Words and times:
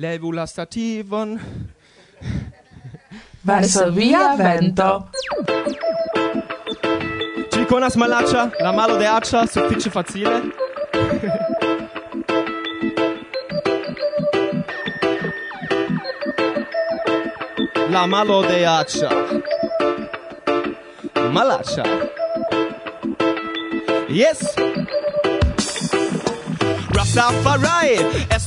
Levu 0.00 0.32
la 0.32 0.46
stativon. 0.46 1.38
Verso 3.44 3.92
via 3.92 4.34
vento. 4.34 5.10
Ci 7.50 7.66
conas 7.66 7.96
malaccia, 7.96 8.50
la 8.60 8.72
malo 8.72 8.96
de 8.96 9.06
accia, 9.06 9.46
suffice 9.46 9.90
facile. 9.90 10.40
la 17.90 18.06
malo 18.06 18.42
de 18.42 18.66
accia. 18.66 19.10
Malaccia. 21.30 21.84
Yes. 24.08 24.54
Rastafari, 26.88 27.98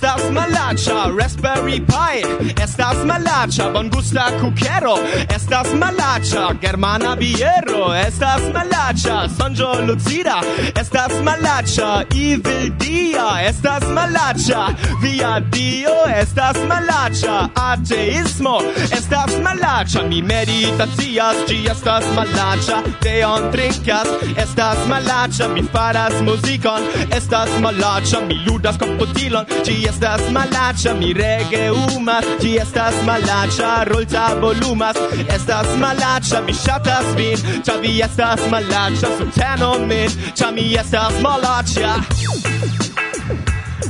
estas 0.03 0.31
malacha 0.31 1.15
raspberry 1.17 1.79
pie 1.79 2.23
estas 2.61 2.97
malacha 3.05 3.71
bon 3.71 3.89
gusta 3.89 4.25
cuquero 4.37 4.97
estas 5.29 5.67
malacha 5.75 6.53
germana 6.61 7.15
biero. 7.15 7.93
Estas 7.93 8.41
malacha 8.53 9.27
sanjo 9.29 9.85
lucida. 9.87 10.41
Estas 10.75 11.13
malacha 11.27 12.05
evil 12.15 12.69
dia. 12.77 13.27
Estas 13.49 13.83
malacha 13.83 14.75
via 15.01 15.39
dio. 15.51 15.95
Estas 16.07 16.57
malacha 16.71 17.49
ateismo. 17.55 18.59
Estas 18.91 19.31
malacha 19.45 20.03
mi 20.09 20.21
meditacias. 20.21 21.35
Ĝi 21.47 21.69
estas 21.71 22.05
malacha 22.15 22.81
teon 23.01 23.51
trinkas. 23.51 24.07
Estas 24.37 24.77
malacha 24.87 25.47
mi 25.47 25.63
faras 25.73 26.21
muzikon. 26.21 26.81
Estas 27.11 27.49
malacha 27.61 28.21
mi 28.27 28.35
ludas 28.45 28.77
komputilon. 28.77 29.45
Ĝi 29.65 29.87
estas 29.93 30.21
malacha 30.31 30.93
mi 30.93 31.13
rege 31.13 31.71
umas, 31.95 32.25
ĝi 32.41 32.55
estas 32.61 32.95
malacha 33.05 33.83
rolta 33.89 34.25
volumas, 34.41 34.97
estas 35.35 35.67
malacha 35.77 36.41
mi 36.45 36.53
shatas 36.53 37.11
vin, 37.17 37.37
ĉar 37.65 37.77
vi 37.83 37.93
estas 38.01 38.41
malaĉa, 38.49 39.11
subtenu 39.19 39.71
min, 39.85 40.09
ĉar 40.37 40.53
mi 40.57 40.65
estas 40.81 41.21
malacha 41.21 41.93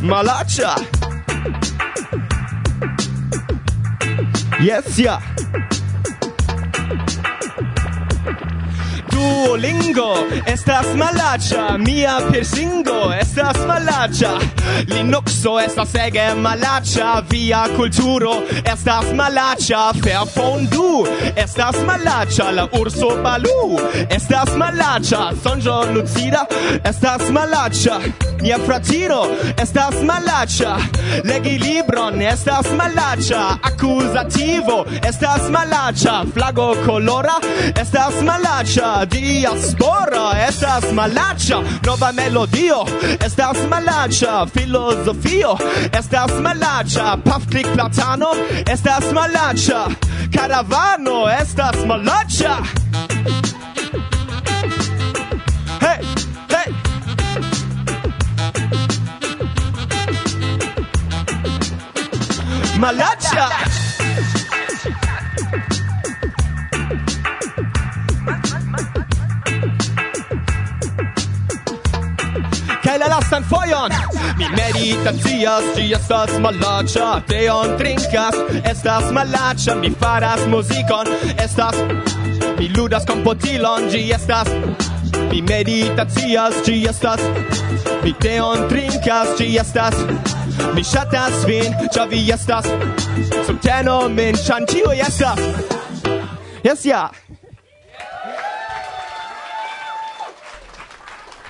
malacha 0.04 0.76
Yes, 4.64 5.00
ya 5.00 5.20
Yeah. 5.20 5.63
Duolingo 9.24 10.14
estas 10.48 10.86
malaĉa, 10.96 11.78
mia 11.78 12.18
piercingo 12.32 13.14
estas 13.22 13.58
malaĉa. 13.68 14.32
Linuxo 14.88 15.54
estas 15.66 15.96
ege 15.96 16.26
malaĉa, 16.36 17.22
via 17.30 17.62
kulturo 17.78 18.34
estas 18.74 19.06
malaĉa. 19.20 19.82
Fairphone 20.04 20.68
estas 21.36 21.76
malaĉa, 21.88 22.52
la 22.52 22.68
urso 22.80 23.10
Balu 23.24 23.80
estas 24.10 24.50
malaĉa. 24.58 25.22
Sonjo 25.44 25.78
lucida 25.94 26.46
estas 26.84 27.30
malaĉa. 27.32 28.00
Mia 28.42 28.58
fratiro 28.66 29.22
estas 29.64 29.96
malaĉa. 30.10 30.76
Legi 31.24 31.58
libron 31.64 32.22
estas 32.22 32.68
malaĉa. 32.80 33.44
Accusativo 33.70 34.86
estas 35.10 35.50
malaĉa. 35.56 36.16
Flago 36.34 36.76
colora 36.86 37.38
estas 37.82 38.22
malaĉa 38.22 39.06
diaspora 39.14 40.26
estas 40.48 40.84
malaĉa 40.92 41.58
nova 41.86 42.12
melodio. 42.12 42.80
Estas 43.26 43.58
malaĉa 43.70 44.46
filozofio. 44.54 45.58
Estas 46.00 46.32
malaĉa 46.46 47.18
pafklik 47.26 47.68
platano. 47.74 48.32
Estas 48.74 49.04
malaĉa 49.14 49.82
karavano. 50.36 51.28
Estas 51.42 51.78
malaĉa. 51.86 52.56
Hey 55.84 56.00
hey 56.54 56.70
malaĉa. 62.80 63.73
kaj 72.94 73.00
la 73.00 73.08
lastan 73.16 73.44
fojon? 73.50 73.92
Mi 74.38 74.48
meditacias 74.54 75.66
ĝi 75.76 75.86
estas 75.98 76.34
malaĉa. 76.44 77.08
Teon 77.28 77.72
trinkas 77.80 78.36
estas 78.72 79.08
malaĉa. 79.16 79.76
Mi 79.82 79.90
faras 80.02 80.46
muzikon 80.52 81.10
estas 81.46 81.80
mi 82.60 82.70
ludas 82.78 83.08
kompotilon. 83.10 83.90
Ĝi 83.90 84.04
estas 84.14 84.52
mi 85.32 85.42
meditacias 85.42 86.62
ĝi 86.68 86.78
estas 86.90 87.26
mi 88.04 88.14
teon 88.22 88.68
trinkas 88.70 89.34
ĝi 89.40 89.50
estas 89.66 89.98
mi 90.76 90.86
ŝatas 90.94 91.42
vin. 91.50 91.74
Ĉar 91.96 92.08
vi 92.14 92.22
estas 92.38 92.70
subteno 93.48 93.98
min 94.10 94.38
ĉar 94.46 94.70
ĉiuj 94.70 95.00
estas? 95.10 95.46
Yes, 96.64 96.86
yeah. 96.86 97.23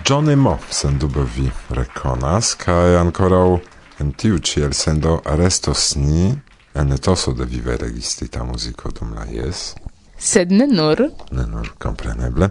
Johnny 0.10 0.36
Mo 0.36 0.58
sendube 0.70 1.24
vi 1.36 1.52
rekonas, 1.70 2.54
kaj 2.60 2.98
ankoraŭ 3.00 3.60
en 4.04 4.10
tiu 4.12 4.40
ĉi 4.40 4.66
elsendo 4.68 5.22
restos 5.26 5.96
ni 5.96 6.34
en 6.76 6.92
etoso 6.92 7.32
de 7.34 7.46
vive 7.46 7.78
registita 7.78 8.44
muziko 8.44 8.92
dum 8.92 9.14
la 9.16 9.24
jes. 9.32 9.62
Sed 10.18 10.52
ne 10.52 10.68
nur. 10.68 11.06
Ne 11.32 11.46
nur, 11.48 11.70
kompreneble. 11.80 12.50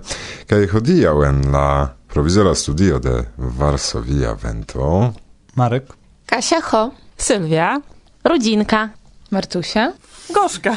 Kaj 0.48 0.70
hodiaŭ 0.72 1.16
en 1.28 1.42
la 1.52 1.66
provizora 2.08 2.54
studio 2.54 2.98
de 2.98 3.18
Varsovia 3.36 4.32
Vento 4.42 5.12
Marek. 5.54 5.92
Kasia 6.26 6.62
Ho, 6.70 6.90
Sylwia. 7.18 7.80
Rudzinka, 8.24 8.88
Martusia. 9.30 9.92
Gorzka. 10.32 10.76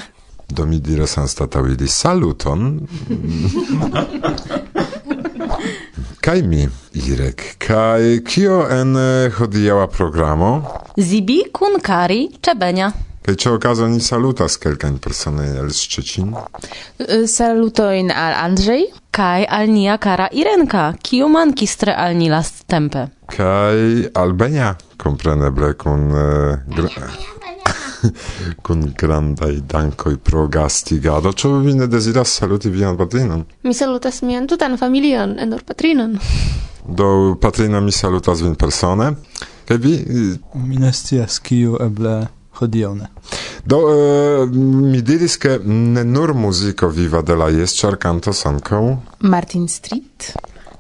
do 0.50 0.66
mi 0.66 0.80
diras 0.80 1.18
anstataŭili 1.18 1.88
saluton. 1.88 2.88
Kaj 6.25 6.41
mi, 6.41 6.68
Irek, 6.94 7.41
kaj 7.68 8.02
kio 8.25 8.63
en 8.72 8.96
eh, 8.97 9.31
hodiaŭa 9.38 9.88
programo? 9.88 10.50
Zibi 10.97 11.44
kun 11.53 11.78
Kari 11.81 12.30
Czebenia. 12.41 12.91
Kaj 13.25 13.36
ĉe 13.41 13.52
okazo 13.58 13.88
ni 13.90 14.02
salutas 14.02 14.58
kelkajn 14.62 14.97
personojn 15.02 15.56
el 15.62 15.69
Szczecin? 15.74 16.34
Y, 16.97 17.28
Salutojn 17.28 18.09
al 18.12 18.34
Andrzej. 18.41 18.88
Kaj 19.12 19.46
al 19.50 19.69
nia 19.69 19.97
kara 19.97 20.28
Irenka, 20.31 20.94
kiu 21.02 21.30
mankis 21.30 21.78
tre 21.78 21.94
al 21.94 22.18
ni 22.18 22.30
lasttempe. 22.30 23.06
Kaj 23.38 24.09
Albenia, 24.13 24.74
kompreneble, 24.97 25.74
kun... 25.78 26.09
gra- 26.75 27.09
kun 28.66 28.85
grandaj 28.97 29.59
dankoj 29.71 30.17
pro 30.17 30.47
gastigado. 30.47 31.33
Ĉu 31.33 31.51
vi 31.66 31.73
ne 31.73 31.88
deziras 31.88 32.38
saluti 32.39 32.69
vian 32.69 32.97
patrinon? 32.97 33.45
Mi 33.63 33.73
salutas 33.73 34.21
mian 34.21 34.47
tutan 34.47 34.77
familion, 34.77 35.38
nur 35.49 35.63
patrinon. 35.63 36.17
Do 36.97 37.35
patrino 37.41 37.81
mi 37.81 37.91
salutas 37.91 38.41
vin 38.41 38.55
persone. 38.55 39.11
Kaj 39.65 39.77
vi... 39.77 39.94
Mi 40.53 40.77
ne 40.77 40.94
scias 40.94 41.39
kiu 41.39 41.79
eble 41.81 42.27
hodiaŭ 42.59 42.94
ne. 42.95 43.09
Do 43.65 43.79
e, 43.89 44.45
mi 44.91 45.01
diris 45.01 45.38
ke 45.41 45.57
ne 45.65 46.03
nur 46.05 46.33
muziko 46.38 46.88
viva 46.94 47.21
de 47.25 47.35
la 47.35 47.49
jest, 47.49 47.79
ĉar 47.81 47.97
kantos 48.01 48.45
ankaŭ 48.45 48.83
Martin 49.19 49.67
Street. 49.67 50.35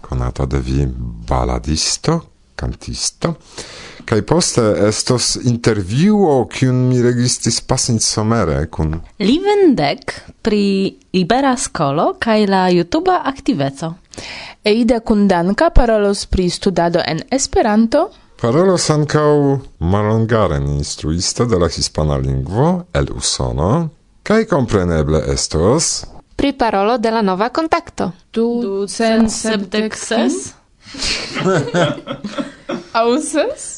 Konata 0.05 0.45
de 0.45 0.61
vi 0.61 0.85
baladisto, 1.29 2.19
kantisto. 2.55 3.33
Kaj 4.05 4.21
poste 4.21 4.61
estos 4.87 5.35
intervjuo, 5.35 6.45
kiun 6.45 6.75
mi 6.89 7.01
registris 7.01 7.57
pasint 7.61 8.03
somere 8.05 8.67
kun... 8.69 8.99
Livendek 9.19 10.13
pri 10.45 10.93
Libera 11.13 11.55
Skolo 11.57 12.11
kaj 12.19 12.45
la 12.45 12.67
YouTube 12.69 13.11
aktiveco. 13.11 13.95
Eida 14.63 14.99
Kundanka 14.99 15.69
parolos 15.69 16.25
pri 16.25 16.49
studado 16.49 17.01
en 17.05 17.23
Esperanto, 17.31 18.09
Parolos 18.41 18.89
ancau 18.89 19.61
malongaren 19.79 20.67
instruisto 20.67 21.45
de 21.45 21.59
la 21.59 21.67
hispana 21.67 22.17
lingvo 22.17 22.85
el 22.93 23.07
Usono, 23.15 23.89
kaj 24.23 24.45
kompreneble 24.45 25.23
estos... 25.33 26.03
Pri 26.35 26.51
parolo 26.53 26.97
de 26.97 27.11
la 27.11 27.21
nova 27.21 27.47
kontakto. 27.49 28.11
Du, 28.33 28.61
du 28.61 28.87
cent 28.87 29.29
ses? 29.31 30.53
Auses? 32.93 33.74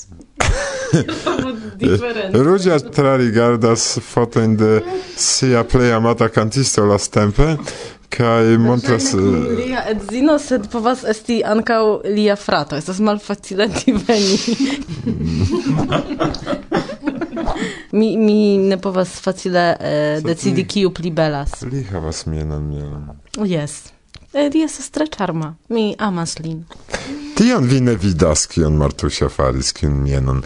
Eh, 1.79 2.31
Rudzia 2.33 2.79
trarigardas 2.79 3.99
fotojn 4.01 4.55
de 4.57 4.81
sia 5.15 5.63
plej 5.63 5.91
amata 5.93 6.29
kantisto 6.29 6.85
latempe 6.85 7.57
kaj 8.09 8.57
montras 8.57 9.13
eh, 9.13 9.17
lia 9.17 9.83
eh, 9.85 9.91
edzino, 9.91 10.39
sed 10.39 10.67
povas 10.71 11.03
esti 11.03 11.41
ankaŭ 11.45 12.01
lia 12.05 12.35
frato. 12.35 12.75
Estas 12.75 12.99
malfacile 12.99 13.67
diveni. 13.85 14.37
mi, 17.91 18.17
mi 18.17 18.57
ne 18.57 18.77
povas 18.81 19.19
facile 19.21 19.75
eh, 19.79 20.21
decidi 20.23 20.67
kiu 20.67 20.91
pli 20.93 21.11
belas. 21.11 21.61
Li 21.61 21.83
havas 21.91 22.25
mienan 22.25 22.63
mielon. 22.63 23.09
Jes. 23.45 23.79
Li 24.33 24.63
estas 24.63 24.89
tre. 24.89 25.07
Mi 25.69 25.95
amas 25.99 26.39
lin. 26.39 26.65
Tion 27.37 27.67
vi 27.69 27.77
ne 27.85 27.93
vidas, 27.93 28.47
kion 28.49 28.79
Martusia 28.81 29.27
faris, 29.29 29.69
kion 29.77 29.93
mienon. 30.01 30.39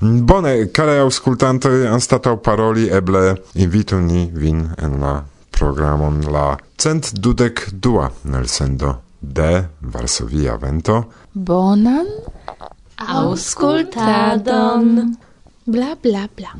Bone, 0.00 0.66
care 0.74 0.96
auscultante, 0.98 1.70
anstatau 1.86 2.40
paroli, 2.42 2.88
eble 2.90 3.36
invitu 3.54 4.00
ni 4.02 4.26
vin 4.34 4.64
en 4.82 4.98
la 4.98 5.22
programon 5.54 6.18
la 6.34 6.56
cent 6.82 7.12
dudek 7.14 7.68
dua 7.78 8.10
nelsendo 8.24 8.96
de 9.20 9.62
Varsovia 9.94 10.58
Vento. 10.58 11.04
Bonan 11.32 12.10
auscultadon. 12.96 15.16
Bla, 15.64 15.96
bla, 16.02 16.28
bla. 16.34 16.50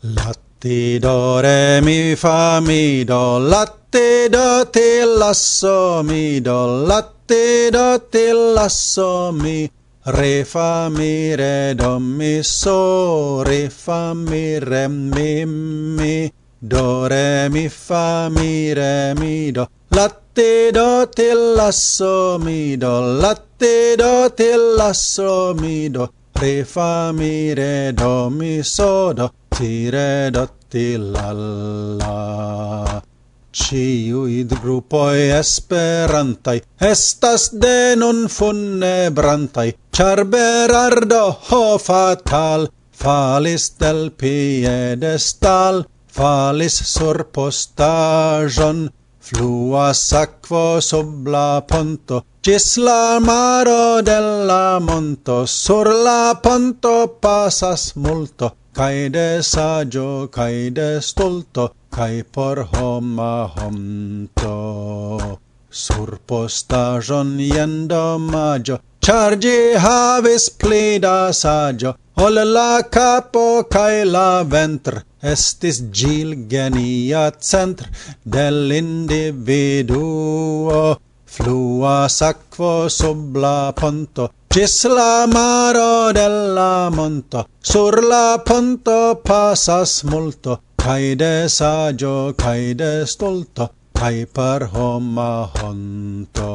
Latti 0.00 0.98
do 0.98 1.40
re 1.40 1.80
mi 1.82 2.16
fa 2.16 2.60
mi 2.60 3.04
do 3.04 3.38
latti 3.38 3.83
latte 3.94 4.28
do 4.28 4.66
te 4.70 5.04
lasso 5.04 6.02
mi 6.02 6.40
do 6.40 6.84
latte 6.84 7.70
do 7.70 8.00
te 8.10 8.32
lasso 8.32 9.30
mi. 9.32 9.70
Re 10.06 10.44
fa 10.44 10.88
mi 10.90 11.34
re 11.36 11.74
do 11.76 12.00
mi 12.00 12.42
so. 12.42 13.42
Re 13.44 13.70
fa 13.70 14.12
mi 14.12 14.58
re 14.58 14.88
mi 14.88 15.46
mi. 15.46 16.32
Do 16.58 17.06
re 17.06 17.48
mi 17.48 17.68
fa 17.68 18.28
mi 18.28 18.72
re 18.72 19.14
mi 19.16 19.52
do. 19.52 19.68
Latte 19.90 20.72
do 20.72 21.08
te 21.08 21.32
lasso 21.32 22.36
mi 22.40 22.76
do. 22.76 23.00
Latte 23.20 23.94
do 23.96 24.28
te 24.34 24.56
lasso 24.56 25.54
mi 25.56 25.88
do. 25.88 26.12
Re 26.32 26.64
fa 26.64 27.12
mi 27.12 27.54
re 27.54 27.92
do 27.94 28.28
mi 28.28 28.62
so 28.64 29.12
do. 29.12 29.32
Ti 29.48 29.88
re 29.88 30.30
do 30.32 30.48
ti 30.68 30.96
la 30.96 31.32
la. 31.32 33.13
Ciui 33.54 34.42
grupoi 34.50 35.30
esperantai 35.30 36.56
estas 36.80 37.50
denun 37.62 38.26
funebrantai, 38.26 39.68
char 39.94 40.24
Berardo 40.24 41.22
ho 41.50 41.78
fatal 41.78 42.66
falis 42.90 43.70
del 43.78 44.10
piedestal, 44.10 45.84
falis 46.08 46.76
sur 46.94 47.24
postajon, 47.34 48.90
fluas 49.20 50.02
aquo 50.22 50.80
sub 50.80 51.28
la 51.34 51.60
ponto, 51.60 52.24
gis 52.42 52.76
la 52.78 53.20
maro 53.20 54.02
della 54.02 54.80
monto, 54.80 55.46
sur 55.46 55.86
la 56.06 56.34
ponto 56.42 56.94
pasas 57.22 57.94
multo, 57.94 58.50
cae 58.74 59.08
de 59.08 59.42
saggio, 59.42 60.28
cae 60.28 60.70
de 60.70 61.00
stulto, 61.00 61.70
kai 61.94 62.16
por 62.34 62.56
homa 62.72 63.34
honto 63.54 64.58
sur 65.70 66.10
postajon 66.28 67.30
yendo 67.38 68.18
maggio 68.18 68.76
chargi 69.04 69.58
havis 69.84 70.44
pli 70.60 70.84
da 71.04 71.18
saggio 71.42 71.90
ol 72.24 72.36
la 72.56 72.72
capo 72.96 73.46
kai 73.74 73.96
la 74.14 74.28
ventr 74.52 74.94
estis 75.32 75.78
gil 75.98 76.28
genia 76.52 77.24
centr 77.50 77.86
del 78.22 78.72
individuo. 78.82 80.00
Fluas 81.34 82.16
aquo 82.22 82.88
sub 82.88 83.36
la 83.36 83.72
ponto. 83.80 84.24
Gis 84.54 84.84
la 84.86 85.26
maro 85.26 86.12
della 86.12 86.88
monto, 86.88 87.48
sur 87.60 87.94
la 88.04 88.38
ponto 88.46 89.20
passas 89.24 90.04
multo, 90.04 90.60
kaj 90.84 91.14
de 91.20 91.34
saĝo 91.52 92.14
kaj 92.40 92.60
de 92.80 92.88
stulto 93.12 93.66
kaj 93.98 94.16
per 94.38 94.64
homa 94.72 95.28
honto. 95.54 96.48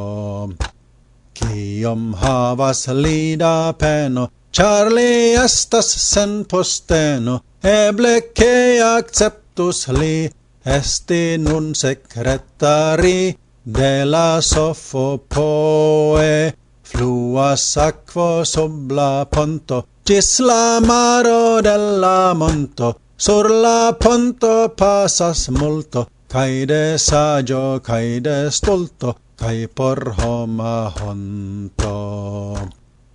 Kiom 1.40 2.04
havas 2.24 2.82
lida 3.06 3.54
peno 3.84 4.28
ĉar 4.60 4.92
li 4.98 5.08
estas 5.46 5.90
sen 6.04 6.38
posteno 6.54 7.40
eble 7.74 8.14
ke 8.42 8.54
acceptus 8.92 9.82
li 9.98 10.14
esti 10.78 11.22
nun 11.48 11.74
secretari 11.84 13.18
de 13.82 13.92
la 14.14 14.28
sofo 14.52 15.10
poe 15.36 16.32
fluas 16.94 17.68
aquo 17.90 18.32
sub 18.54 18.98
la 19.02 19.12
ponto 19.36 19.84
cis 20.06 20.34
la 20.52 20.64
maro 20.94 21.62
della 21.70 22.18
monto 22.46 22.96
sur 23.20 23.50
la 23.64 23.92
ponto 24.00 24.52
passas 24.80 25.50
multo, 25.52 26.08
cae 26.32 26.66
de 26.66 26.98
saggio, 26.98 27.82
cae 27.84 28.22
de 28.28 28.38
stulto, 28.50 29.18
cae 29.36 29.68
por 29.68 30.16
homa 30.18 30.88
honto. 31.02 32.56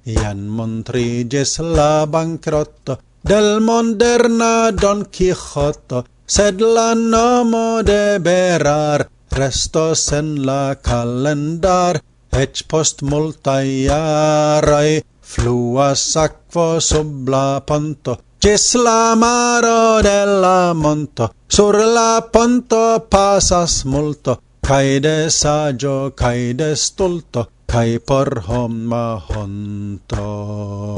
Ian 0.04 0.44
montrigis 0.56 1.58
la 1.58 2.04
bancrotto, 2.04 2.98
del 3.24 3.60
moderna 3.64 4.70
Don 4.70 5.06
Quixoto, 5.06 6.04
sed 6.26 6.60
la 6.60 6.92
nomo 6.94 7.82
de 7.82 8.18
Berar 8.18 9.08
restos 9.34 10.12
en 10.12 10.46
la 10.46 10.76
calendar, 10.88 11.98
ec 12.42 12.60
post 12.70 13.02
multae 13.10 13.64
iarae 13.86 15.00
fluas 15.32 16.04
aquo 16.24 16.66
sub 16.88 17.28
la 17.34 17.46
ponto, 17.66 18.14
Cis 18.44 18.74
la 18.74 19.14
maro 19.16 20.02
della 20.02 20.74
monto, 20.74 21.32
sur 21.48 21.80
la 21.80 22.28
ponto 22.30 23.06
pasas 23.08 23.84
multo, 23.84 24.38
caide 24.60 25.30
saggio, 25.30 26.12
caide 26.12 26.76
stulto, 26.76 27.48
cae 27.64 28.00
por 28.00 28.44
homa 28.46 29.16
honto. 29.16 30.94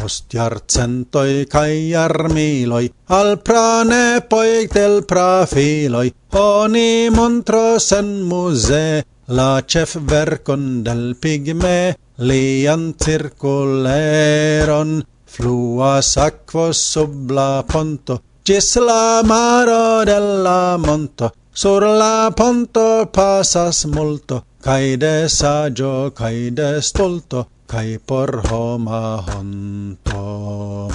Ostiar 0.00 0.62
centoi 0.64 1.44
cae 1.44 1.94
armiloi, 1.94 2.90
al 3.08 3.42
pranepoi 3.42 4.66
del 4.72 5.04
prafiloi, 5.04 6.08
oni 6.32 7.10
montros 7.12 7.92
en 7.92 8.22
musee, 8.22 9.04
la 9.28 9.60
cef 9.68 9.98
vercon 10.00 10.82
del 10.82 11.18
pigme, 11.20 11.98
lian 12.16 12.94
circuleron, 12.96 15.02
Fluas 15.32 16.18
aquo 16.18 16.74
sub 16.76 17.30
la 17.30 17.62
ponto, 17.64 18.20
gis 18.44 18.66
la 18.76 19.22
maro 19.24 20.04
della 20.04 20.76
monto, 20.76 21.30
sur 21.54 21.80
la 22.00 22.30
ponto 22.36 23.06
passas 23.06 23.86
multo, 23.86 24.42
cae 24.60 24.98
de 24.98 25.30
saggio, 25.30 26.10
cae 26.10 26.50
de 26.50 26.82
stulto, 26.82 27.46
cae 27.66 27.98
por 27.98 28.42
homa 28.50 29.24
honto. 29.24 30.90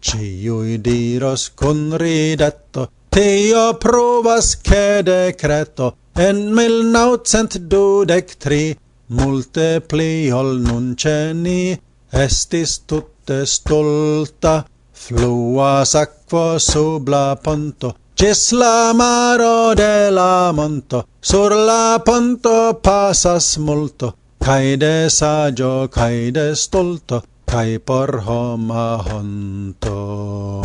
Ciui 0.00 0.78
diros 0.78 1.50
con 1.56 1.98
ridetto, 1.98 2.88
teo 3.10 3.74
provas 3.74 4.54
che 4.54 5.02
decreto, 5.02 5.96
en 6.14 6.54
mil 6.54 6.76
naucent 6.92 7.58
dudec 7.58 8.36
tri, 8.38 8.62
multe 9.08 9.80
pli 9.80 10.30
ol 10.30 10.60
nun 10.62 10.94
ceni, 10.94 11.74
estis 12.12 12.78
tut 12.86 13.13
notte 13.24 13.46
stulta 13.46 14.64
fluas 14.92 15.94
aquo 15.94 16.58
sub 16.58 17.08
la 17.08 17.36
ponto. 17.36 17.94
Cis 18.14 18.52
la 18.52 18.92
maro 18.94 19.74
de 19.74 20.10
la 20.10 20.52
monto, 20.52 21.06
sur 21.20 21.50
la 21.50 21.98
ponto 22.04 22.74
passas 22.82 23.58
multo, 23.58 24.14
cae 24.38 24.76
de 24.76 25.08
saggio, 25.10 25.88
cae 25.88 26.30
de 26.30 26.54
stolto, 26.54 27.22
cae 27.46 27.78
por 27.80 28.22
homa 28.26 29.02
honto. 29.02 30.62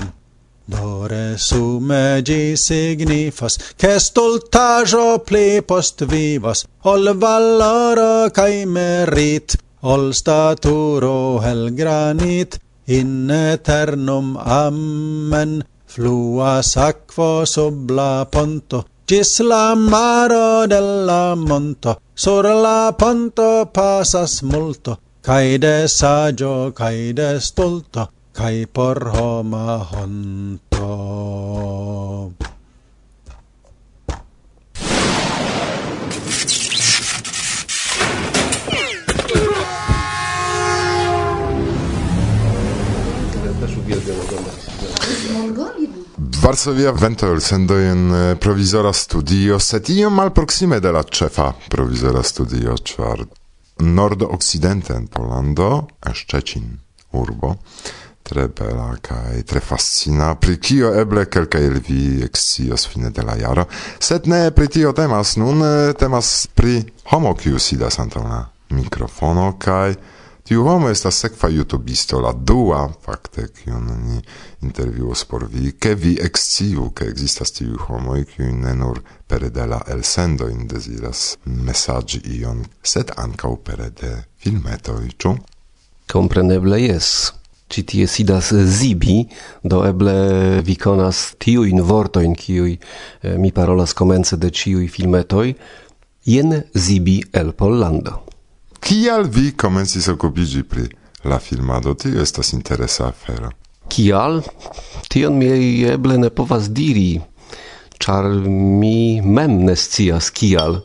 Dore 0.67 1.37
sume 1.37 2.21
gi 2.21 2.55
signifas, 2.55 3.57
che 3.75 3.99
stultajo 3.99 5.19
pli 5.19 5.63
post 5.63 6.05
vivas, 6.05 6.65
ol 6.83 7.15
valoro 7.17 8.29
cae 8.29 8.65
merit, 8.65 9.57
ol 9.81 10.11
staturo 10.11 11.39
hel 11.39 11.69
granit 11.71 12.59
in 12.87 13.29
eternum 13.31 14.37
amen. 14.37 15.63
Fluas 15.89 16.77
aquo 16.77 17.45
sub 17.45 17.89
la 17.89 18.25
ponto 18.25 18.85
gis 19.09 19.39
la 19.41 19.73
maro 19.73 20.67
della 20.67 21.33
monto. 21.35 21.97
Sur 22.13 22.45
la 22.45 22.93
ponto 22.93 23.65
passas 23.73 24.43
multo 24.43 24.99
cae 25.21 25.57
de 25.57 25.87
saggio 25.87 26.71
cae 26.71 27.13
de 27.13 27.39
stulto 27.39 28.09
cae 28.31 28.67
por 28.67 29.09
homa 29.15 29.81
honto. 29.91 30.68
Varsovia 46.49 46.89
ventol 46.91 47.37
in 47.77 48.11
eh, 48.11 48.35
provizora 48.35 48.91
studio, 48.91 49.59
set 49.59 49.89
io 49.89 50.09
mal 50.09 50.31
proxime 50.31 50.79
de 50.79 50.89
la 50.89 51.03
cefa 51.03 51.53
provisora 51.67 52.23
studio, 52.23 52.73
in 54.95 55.07
polando 55.07 55.85
a 55.99 56.11
Szczecin 56.11 56.79
urbo, 57.11 57.59
tre 58.23 58.47
bela 58.47 58.97
kai 58.99 59.43
tre 59.43 59.59
fascina, 59.59 60.33
pri 60.37 60.57
kio 60.57 60.89
eble 60.97 61.27
kelkaj 61.29 61.65
el 61.67 61.83
vi 61.85 62.23
ekscios 62.25 62.87
fine 62.87 63.11
de 63.11 63.21
la 63.21 63.35
jaro, 63.37 63.67
set 63.99 64.25
ne 64.25 64.49
pri 64.49 64.67
tio 64.67 64.91
temas 64.91 65.35
nun, 65.35 65.61
eh, 65.61 65.93
temas 65.93 66.47
pri 66.47 66.81
homo 67.11 67.35
kiu 67.35 67.59
sidas 67.59 67.99
antaŭ 67.99 68.23
la 68.25 68.41
mikrofono 68.69 69.53
kaj 69.59 69.93
Tiu 70.49 70.63
homo 70.65 70.87
estas 70.89 71.19
sekva 71.21 71.45
jutubisto, 71.53 72.17
la 72.25 72.31
dua, 72.33 72.79
fakte, 73.05 73.43
kiun 73.53 73.83
ni 74.01 74.15
intervjuos 74.65 75.21
por 75.29 75.43
vi, 75.45 75.75
ke 75.77 75.91
vi 75.93 76.15
eksciu, 76.25 76.87
ke 76.97 77.05
ekzistas 77.11 77.51
tiu 77.53 77.75
homoj, 77.83 78.23
kiuj 78.31 78.55
ne 78.57 78.71
nur 78.79 78.97
pere 79.29 79.51
de 79.53 79.67
la 79.69 79.77
elsendoj 79.93 80.49
deziras 80.71 81.19
mesaĝi 81.45 82.23
ion, 82.39 82.63
sed 82.81 83.13
ankaŭ 83.21 83.51
pere 83.67 83.91
de 83.99 84.09
filmetoj, 84.41 85.03
ĉu? 85.21 85.35
Kompreneble 86.09 86.79
jes. 86.81 87.11
Ci 87.69 87.83
tie 87.85 88.07
sidas 88.09 88.49
zibi, 88.49 89.19
do 89.61 89.83
eble 89.85 90.15
vi 90.65 90.79
konas 90.81 91.35
tiujn 91.37 91.83
vortojn, 91.91 92.33
kiuj 92.33 92.73
eh, 92.73 93.37
mi 93.37 93.53
parolas 93.53 93.93
komence 93.93 94.41
de 94.41 94.49
ĉiuj 94.49 94.89
filmetoj, 94.97 95.53
jen 96.25 96.57
zibi 96.73 97.19
el 97.37 97.53
Pollando. 97.53 98.23
Kial 98.79 99.27
vi 99.29 99.51
komencis 99.51 100.07
okupiĝi 100.07 100.63
pri 100.63 100.87
la 101.29 101.39
filmado? 101.39 101.93
Tio 101.93 102.21
estas 102.21 102.53
interesa 102.53 103.09
afero. 103.09 103.51
Kial? 103.89 104.41
Tion 105.09 105.37
mi 105.37 105.49
eble 105.89 106.17
ne 106.21 106.29
povas 106.29 106.69
diri, 106.69 107.19
ĉar 107.99 108.29
mi 108.49 109.21
mem 109.21 109.59
ne 109.67 109.75
scias 109.75 110.29
kial, 110.31 110.79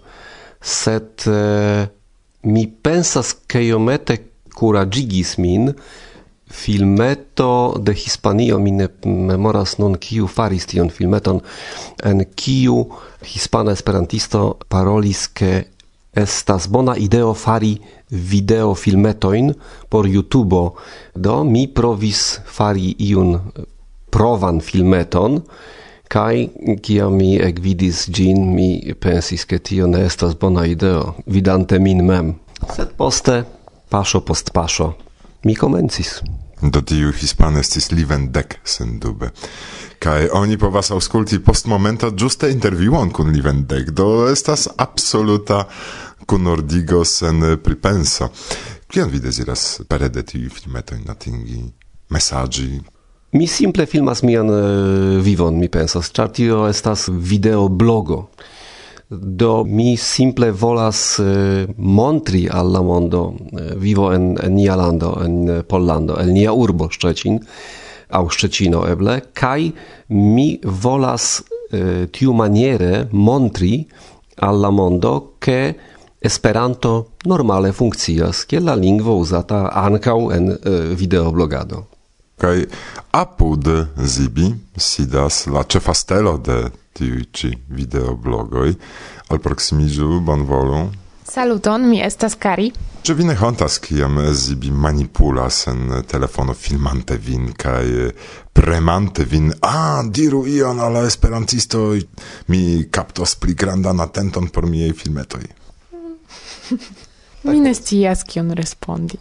sed 0.61 1.27
eh, 1.31 1.85
mi 2.49 2.65
pensas 2.67 3.35
ke 3.47 3.63
iomete 3.69 4.19
kuraĝigis 4.55 5.37
min 5.43 5.71
filmeto 6.55 7.75
de 7.83 7.95
Hispanio, 7.95 8.59
mi 8.63 8.71
ne 8.71 8.89
memoras 9.05 9.79
nun 9.81 9.97
kiu 9.99 10.29
faris 10.31 10.69
tion 10.71 10.91
filmeton, 10.93 11.41
en 12.05 12.23
kiu 12.39 12.85
hispana 13.27 13.75
esperantisto 13.75 14.45
parolis, 14.71 15.27
ke 15.29 15.65
estas 16.17 16.69
bona 16.69 16.97
ideo 16.97 17.35
fari 17.35 17.79
video 18.11 18.75
filmetoin 18.75 19.53
por 19.89 20.07
YouTube. 20.07 20.71
Do 21.15 21.45
mi 21.45 21.67
provis 21.69 22.41
fari 22.47 22.95
iun 22.99 23.39
provan 24.11 24.61
filmeton 24.61 25.41
kai 26.09 26.49
kia 26.83 27.09
mi 27.11 27.35
ekvidis 27.43 28.07
gin 28.15 28.55
mi 28.55 28.95
pensis 29.01 29.45
ke 29.45 29.59
tio 29.59 29.87
ne 29.87 30.05
estas 30.07 30.37
bona 30.39 30.67
ideo 30.67 31.15
vidante 31.27 31.79
min 31.79 32.05
mem. 32.07 32.35
Sed 32.77 32.95
poste 32.97 33.43
paso 33.91 34.21
post 34.21 34.53
paso, 34.53 34.93
mi 35.45 35.55
komencis 35.55 36.21
do 36.71 36.81
tiu 36.83 37.13
hispana 37.13 37.61
estis 37.61 37.89
sen 37.89 38.31
sendube. 38.65 39.31
Kai 39.99 40.29
oni 40.33 40.57
povas 40.59 40.91
ausculti 40.91 41.39
post 41.39 41.67
momenta 41.67 42.11
giuste 42.11 42.51
interviuon 42.51 43.11
kun 43.11 43.33
Livendek, 43.33 43.91
do 43.91 44.29
estas 44.29 44.69
absoluta 44.77 45.69
kun 46.27 46.47
ordigo 46.47 47.05
sen 47.05 47.59
pripenso. 47.63 48.29
Kion 48.89 49.11
vi 49.11 49.21
desiras 49.21 49.81
pere 49.89 50.09
de 50.09 50.23
tiu 50.23 50.51
filmeto 50.51 50.95
in 50.95 51.11
atingi 51.11 51.73
messaggi? 52.11 52.81
Mi 53.33 53.47
simple 53.47 53.87
filmas 53.87 54.23
mian 54.23 54.49
eh, 54.49 55.23
vivon, 55.23 55.59
mi 55.59 55.69
pensas, 55.69 56.13
char 56.13 56.29
tio 56.31 56.69
estas 56.69 57.09
videoblogo 57.09 58.29
do 59.09 59.65
mi 59.65 59.97
simple 59.97 60.51
volas 60.51 61.19
eh, 61.19 61.67
montri 61.77 62.49
alla 62.49 62.81
mondo 62.81 63.35
eh, 63.53 63.75
vivo 63.77 64.13
en, 64.13 64.37
en 64.41 64.55
nia 64.55 64.75
lando 64.77 65.21
en 65.21 65.49
eh, 65.49 65.63
Pollando 65.63 66.17
en 66.17 66.33
nia 66.33 66.53
urbo 66.53 66.89
Szczecin 66.89 67.39
au 68.09 68.29
Szczecino 68.29 68.87
eble 68.87 69.21
kai 69.33 69.73
mi 70.09 70.59
volas 70.63 71.43
tiu 72.13 72.33
maniere 72.33 73.09
montri 73.11 73.89
alla 74.37 74.71
mondo 74.71 75.35
che 75.39 75.77
Esperanto 76.25 77.11
normale 77.25 77.73
funkcias 77.73 78.47
kiel 78.47 78.65
la 78.65 78.75
lingvo 78.75 79.19
uzata 79.21 79.69
ankaŭ 79.77 80.31
en 80.33 80.47
videoblogado. 80.97 81.83
Kaj 82.41 82.65
apud 83.13 83.69
Zibi 84.01 84.49
sidas 84.77 85.45
la 85.53 85.67
ĉefa 85.69 85.93
stelo 85.93 86.39
de 86.39 86.71
tiuj 86.95 87.25
ĉi 87.33 87.53
videoblogoj. 87.69 88.75
Alproksimiĝu 89.35 90.21
bonvolu. 90.25 90.85
Saluton, 91.29 91.89
mi 91.89 92.03
estas 92.05 92.37
Kari. 92.39 92.69
Ĉu 93.05 93.15
vi 93.17 93.25
ne 93.25 93.35
hontas 93.37 93.79
kiam 93.85 94.19
Zibi 94.33 94.71
manipulas 94.71 95.67
en 95.73 96.03
telefono 96.09 96.55
filmante 96.55 97.17
vin 97.17 97.51
kaj 97.57 98.11
premante 98.53 99.25
vin 99.25 99.51
a 99.61 100.03
diru 100.05 100.45
ion 100.49 100.81
al 100.81 101.01
esperantistoj 101.05 102.03
mi 102.49 102.61
kaptos 102.91 103.35
pli 103.41 103.55
grandan 103.55 104.01
atenton 104.01 104.49
por 104.49 104.69
miaj 104.69 104.93
filmetoj? 105.01 105.45
mi 107.51 107.61
ne 107.61 107.75
scias 107.75 108.25
kion 108.29 108.53
respondi. 108.57 109.19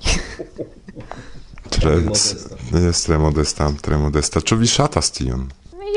tre, 1.70 1.98
ne, 2.72 2.92
tre 3.06 3.18
modesta, 3.18 3.72
tre 3.82 3.98
modesta. 3.98 4.42
Ĉu 4.42 4.60
vi 4.62 4.68
ŝatas 4.68 5.12
tion? 5.18 5.50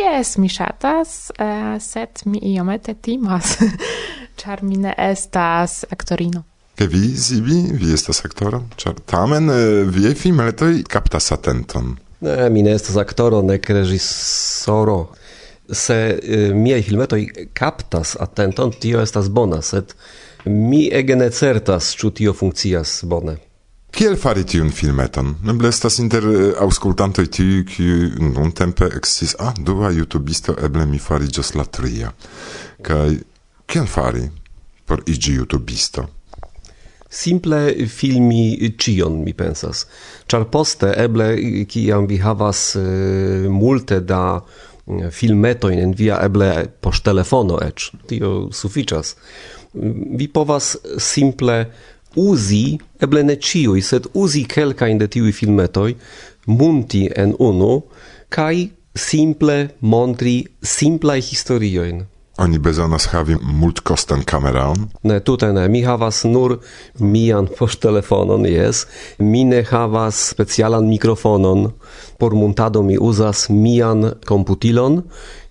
Yes, 0.06 0.36
mi 0.36 0.48
shatas, 0.48 1.32
uh, 1.38 1.46
eh, 1.46 1.80
sed 1.80 2.08
mi 2.24 2.38
iomete 2.38 2.94
timas, 2.94 3.56
char 4.40 4.62
mi 4.62 4.76
ne 4.76 4.94
estas 4.98 5.84
aktorino. 5.90 6.42
Ke 6.76 6.86
vi, 6.86 7.08
Sibi, 7.16 7.56
vi 7.72 7.94
estas 7.94 8.20
aktoro? 8.24 8.62
Ĉar 8.78 9.00
tamen 9.08 9.50
uh, 9.50 9.58
viaj 9.90 10.14
filmetoj 10.20 10.84
kaptas 10.92 11.32
atenton. 11.34 11.96
Ne, 12.20 12.50
mi 12.50 12.62
ne 12.62 12.76
estas 12.76 12.98
aktoro, 13.00 13.40
nek 13.42 13.66
reĝisoro. 13.78 14.98
Se 15.72 15.96
eh, 15.96 16.44
uh, 16.50 16.54
miei 16.54 16.84
filmetoj 16.86 17.24
kaptas 17.56 18.14
atenton, 18.20 18.76
tio 18.78 19.02
estas 19.02 19.32
bona, 19.32 19.58
sed 19.62 19.96
mi 20.46 20.86
ege 20.92 21.16
ne 21.18 21.32
certas, 21.34 21.90
ĉu 21.98 22.12
tio 22.20 22.36
funkcias 22.36 23.00
bone. 23.10 23.40
Kiel 23.96 24.18
fari 24.20 24.42
tiun 24.44 24.68
filmeton? 24.76 25.30
Eble 25.48 25.70
estas 25.72 25.94
inter 26.02 26.24
eh, 26.28 26.50
auscultantoj 26.60 27.30
tiuj, 27.32 27.62
kiuj 27.70 28.10
nuntempe 28.34 28.90
a 28.92 29.00
ah, 29.46 29.54
dua 29.56 29.88
jutubisto, 29.90 30.52
eble 30.52 30.84
mi 30.84 30.98
fariĝos 31.00 31.54
la 31.56 31.64
tria. 31.64 32.10
Kaj 32.84 33.14
kiel 33.64 33.88
fari 33.88 34.26
por 34.84 35.00
iĝi 35.00 35.38
jutubisto? 35.38 36.04
Simple 37.08 37.88
filmi 37.88 38.68
cion, 38.76 39.16
mi 39.24 39.32
pensas. 39.32 39.86
Ĉar 40.28 40.44
poste, 40.52 40.92
eble, 40.92 41.32
kiam 41.64 42.04
vi 42.04 42.20
havas 42.20 42.76
eh, 42.76 43.48
multe 43.48 44.02
da 44.04 44.22
mm, 44.36 45.08
filmetojn 45.08 45.80
en 45.80 45.96
via, 45.96 46.20
eble 46.20 46.68
poŝtelefono 46.84 47.64
eĉ, 47.64 47.90
tio 48.12 48.36
sufiĉas. 48.52 49.16
Mm, 49.72 50.16
vi 50.20 50.28
povas 50.28 50.74
simple 51.00 51.62
uzi, 52.16 52.78
eble 53.02 53.22
ne 53.22 53.36
ciui, 53.36 53.82
sed 53.82 54.08
uzi 54.14 54.46
quelcain 54.48 54.98
de 54.98 55.08
tiui 55.08 55.32
filmetoi, 55.32 55.96
munti 56.46 57.06
en 57.16 57.34
uno, 57.38 57.84
kai 58.28 58.70
simple 58.96 59.76
montri 59.80 60.40
simplai 60.62 61.20
historioin. 61.20 62.04
Oni 62.38 62.58
bezonas 62.60 63.06
havi 63.12 63.36
multkostan 63.40 64.20
kameraon? 64.28 64.82
Ne, 65.08 65.20
tute 65.24 65.48
ne. 65.56 65.62
Mi 65.72 65.80
havas 65.86 66.20
nur 66.28 66.58
mian 67.00 67.48
poŝtelefonon, 67.48 68.44
jes. 68.50 68.84
Mi 69.18 69.46
ne 69.48 69.62
havas 69.64 70.20
specialan 70.34 70.84
mikrofonon. 70.84 71.70
Por 72.20 72.36
montado 72.36 72.82
mi 72.84 72.98
uzas 73.00 73.46
mian 73.48 74.10
komputilon 74.28 75.00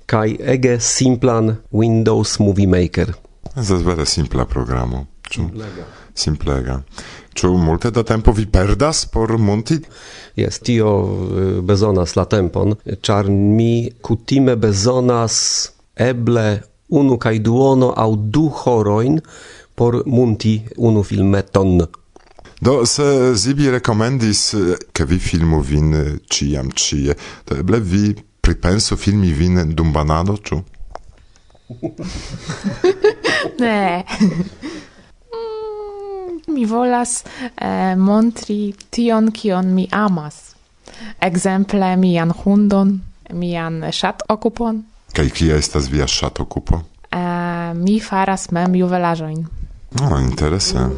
kaj 0.05 0.37
ege 0.55 0.77
simplan 0.79 1.55
Windows 1.73 2.37
Movie 2.39 2.69
Maker. 2.69 3.15
Ez 3.57 3.71
vere 3.71 4.05
simpla 4.05 4.45
programo. 4.45 5.07
Ĉu? 5.25 5.41
Simplega 5.41 5.89
simplega. 6.15 6.81
Ĉu 7.35 7.51
multe 7.59 7.91
da 7.91 8.03
tempo 8.07 8.31
vi 8.31 8.45
perdas 8.47 9.05
por 9.11 9.37
monti? 9.37 9.79
Jes, 10.39 10.59
tio 10.63 10.91
eh, 10.91 11.59
bezonas 11.61 12.15
la 12.15 12.25
tempon, 12.31 12.77
ĉar 13.03 13.27
mi 13.29 13.91
kutime 14.01 14.55
bezonas 14.55 15.37
eble 15.95 16.61
unu 16.89 17.17
kaj 17.19 17.39
duono 17.43 17.91
au 17.97 18.15
du 18.15 18.47
horoin 18.63 19.19
por 19.75 20.03
monti 20.05 20.61
unu 20.77 21.03
filmeton. 21.03 21.81
Do 22.61 22.85
se 22.85 23.35
Zibi 23.35 23.69
rekomendis, 23.71 24.53
eh, 24.53 24.77
ke 24.93 25.05
vi 25.05 25.19
filmu 25.19 25.59
vin 25.59 25.93
eh, 25.93 26.13
ciam 26.31 26.71
cie, 26.71 27.15
to 27.45 27.59
eble 27.59 27.79
vi 27.79 28.15
pripensu 28.41 28.95
filmi 28.95 29.33
vin 29.33 29.75
dum 29.75 29.91
banado, 29.93 30.37
ĉu? 30.37 30.61
ne. 33.59 34.03
mi 36.47 36.65
volas 36.65 37.23
eh, 37.57 37.95
montri 37.95 38.73
tion 38.89 39.31
kion 39.31 39.73
mi 39.73 39.87
amas. 39.91 40.55
Ekzemple 41.19 41.95
mian 41.95 42.31
hundon, 42.43 42.99
mian 43.33 43.81
ŝatokupon. 43.91 44.83
Kaj 45.15 45.29
kia 45.29 45.57
estas 45.57 45.89
via 45.91 46.07
ŝatokupo? 46.07 46.81
Eh, 47.11 47.73
mi 47.73 47.99
faras 47.99 48.49
mem 48.51 48.75
juvelaĵojn. 48.75 49.45
No, 49.99 50.09
oh, 50.11 50.21
interese. 50.21 50.89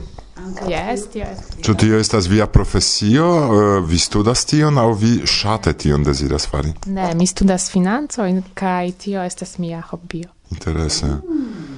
Yes, 0.67 1.01
yes. 1.13 1.43
Ĉu 1.61 1.73
tio 1.75 1.99
estas 1.99 2.27
via 2.27 2.47
profesio? 2.47 3.27
Eh, 3.27 3.83
vi 3.87 3.99
studas 3.99 4.45
tion 4.45 4.77
aŭ 4.77 4.91
vi 4.97 5.11
ŝate 5.25 5.73
tion 5.73 6.03
deziras 6.03 6.47
fari? 6.49 6.73
Ne, 6.85 7.13
mi 7.15 7.27
studas 7.27 7.69
financojn 7.71 8.43
kaj 8.53 8.91
tio 9.03 9.23
estas 9.23 9.57
mia 9.57 9.81
hobio. 9.81 10.29
Interese. 10.51 11.05
Mm. 11.05 11.76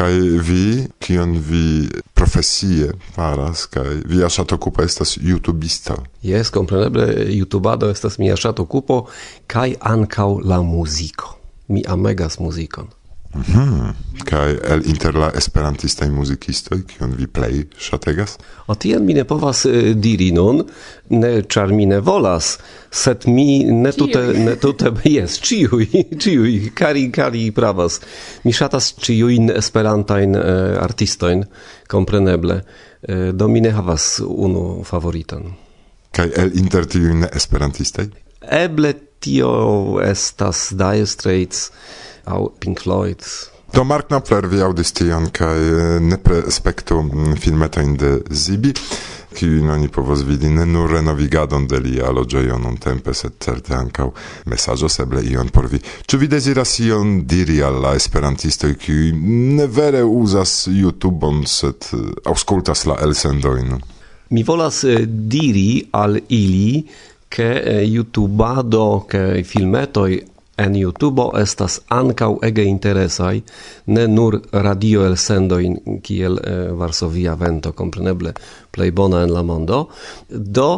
Kai 0.00 0.16
vi, 0.40 0.86
kion 0.96 1.34
vi 1.44 1.88
profesie 2.16 2.86
faras, 3.12 3.66
kai 3.68 3.98
via 4.08 4.30
ŝatokupo 4.32 4.80
estas 4.80 5.18
YouTubista. 5.20 5.98
Jes, 6.24 6.48
kompreneble, 6.54 7.04
YouTubado 7.34 7.90
estas 7.92 8.16
mia 8.22 8.38
ŝatokupo, 8.40 9.02
kai 9.44 9.74
ankaŭ 9.76 10.30
la 10.40 10.62
muziko. 10.64 11.34
Mi 11.68 11.84
amegas 11.84 12.38
muzikon. 12.40 12.88
Mhm. 13.34 13.90
Kaj 14.26 14.56
el 14.74 14.82
inter 14.90 15.14
la 15.14 15.30
esperantistaj 15.38 16.08
muzikistoj, 16.10 16.80
kiun 16.90 17.14
vi 17.16 17.26
plej 17.30 17.62
ŝategas? 17.78 18.34
O 18.66 18.74
tien 18.74 19.04
mi 19.06 19.14
ne 19.14 19.22
povas 19.24 19.62
diri 19.94 20.30
nun, 20.34 20.64
ne 21.14 21.30
ĉar 21.42 21.72
mi 21.72 21.86
ne 21.86 22.00
volas, 22.04 22.50
sed 22.90 23.28
mi 23.30 23.62
ne 23.64 23.92
tute 23.96 24.22
ne 24.34 24.56
tute 24.60 24.92
jes, 25.14 25.38
ĉiuj, 25.46 25.86
ĉiuj 26.20 26.54
kari 26.74 27.06
kari 27.14 27.46
pravas. 27.54 28.00
Mi 28.44 28.52
ŝatas 28.52 28.92
ĉiujn 28.98 29.54
esperantajn 29.56 30.36
artistojn, 30.82 31.46
kompreneble. 31.88 32.60
Do 33.32 33.48
mi 33.48 33.62
ne 33.64 33.70
havas 33.72 34.18
unu 34.26 34.82
favoriton. 34.84 35.54
Kaj 36.12 36.32
el 36.42 36.58
inter 36.58 36.84
tiuj 36.90 37.14
ne 37.22 37.30
esperantistaj? 37.32 38.10
Eble 38.42 38.92
tio 39.20 40.00
estas 40.02 40.72
Dire 40.76 41.06
Straits, 41.06 41.70
au 42.26 42.50
Pink 42.58 42.80
Floyd. 42.80 43.22
Do 43.72 43.84
Mark 43.84 44.08
Knopfler 44.08 44.48
vi 44.50 44.60
audis 44.66 44.92
tion 44.92 45.30
kaj 45.30 45.58
eh, 45.58 45.96
nepre 46.02 46.42
spektu 46.50 47.02
mm, 47.02 47.38
filmetojn 47.38 47.96
de 47.96 48.16
Zibi 48.30 48.74
kiujn 49.34 49.70
oni 49.70 49.88
povos 49.88 50.22
vidi 50.26 50.48
ne 50.50 50.66
nur 50.66 50.90
renovigadon 50.90 51.66
de 51.66 51.78
lia 51.80 52.10
loĝejo 52.10 52.58
nuntempe, 52.58 53.14
sed 53.14 53.38
certe 53.42 53.74
ankaŭ 53.76 54.08
mesaĝo 54.50 54.90
eble 55.02 55.22
ion 55.32 55.48
por 55.54 55.68
vi. 55.70 55.80
Ĉu 55.80 56.18
vi 56.20 56.28
deziras 56.28 56.78
ion 56.84 57.20
diri 57.30 57.60
al 57.62 57.80
la 57.84 57.94
esperantistoj, 57.98 58.74
kiuj 58.82 59.12
ne 59.58 59.66
vere 59.66 60.02
uzas 60.04 60.66
YouTube-on, 60.70 61.44
sed 61.46 61.92
eh, 61.94 62.10
aŭskultas 62.32 62.86
la 62.90 62.98
elsendojn? 63.06 63.78
Mi 64.30 64.44
volas 64.46 64.82
eh, 64.84 65.06
diri 65.06 65.86
al 65.92 66.20
ili 66.28 66.84
che 67.30 67.50
eh, 67.62 67.82
youtubado 67.86 69.06
che 69.08 69.42
filmetoi 69.44 70.20
En 70.60 70.74
YouTube 70.76 71.24
estas 71.40 71.78
ankaŭ 71.88 72.34
ege 72.44 72.64
interesaj 72.68 73.40
ne 73.96 74.06
nur 74.08 74.36
radio 74.52 75.06
el 75.08 75.16
sendojn 75.16 75.78
kiel 76.04 76.36
eh, 76.36 76.58
Varsovia 76.76 77.34
Vento 77.40 77.72
kompreneble 77.72 78.34
plej 78.70 78.90
bona 78.92 79.22
en 79.24 79.32
la 79.32 79.42
mondo. 79.42 79.86
Do 80.28 80.70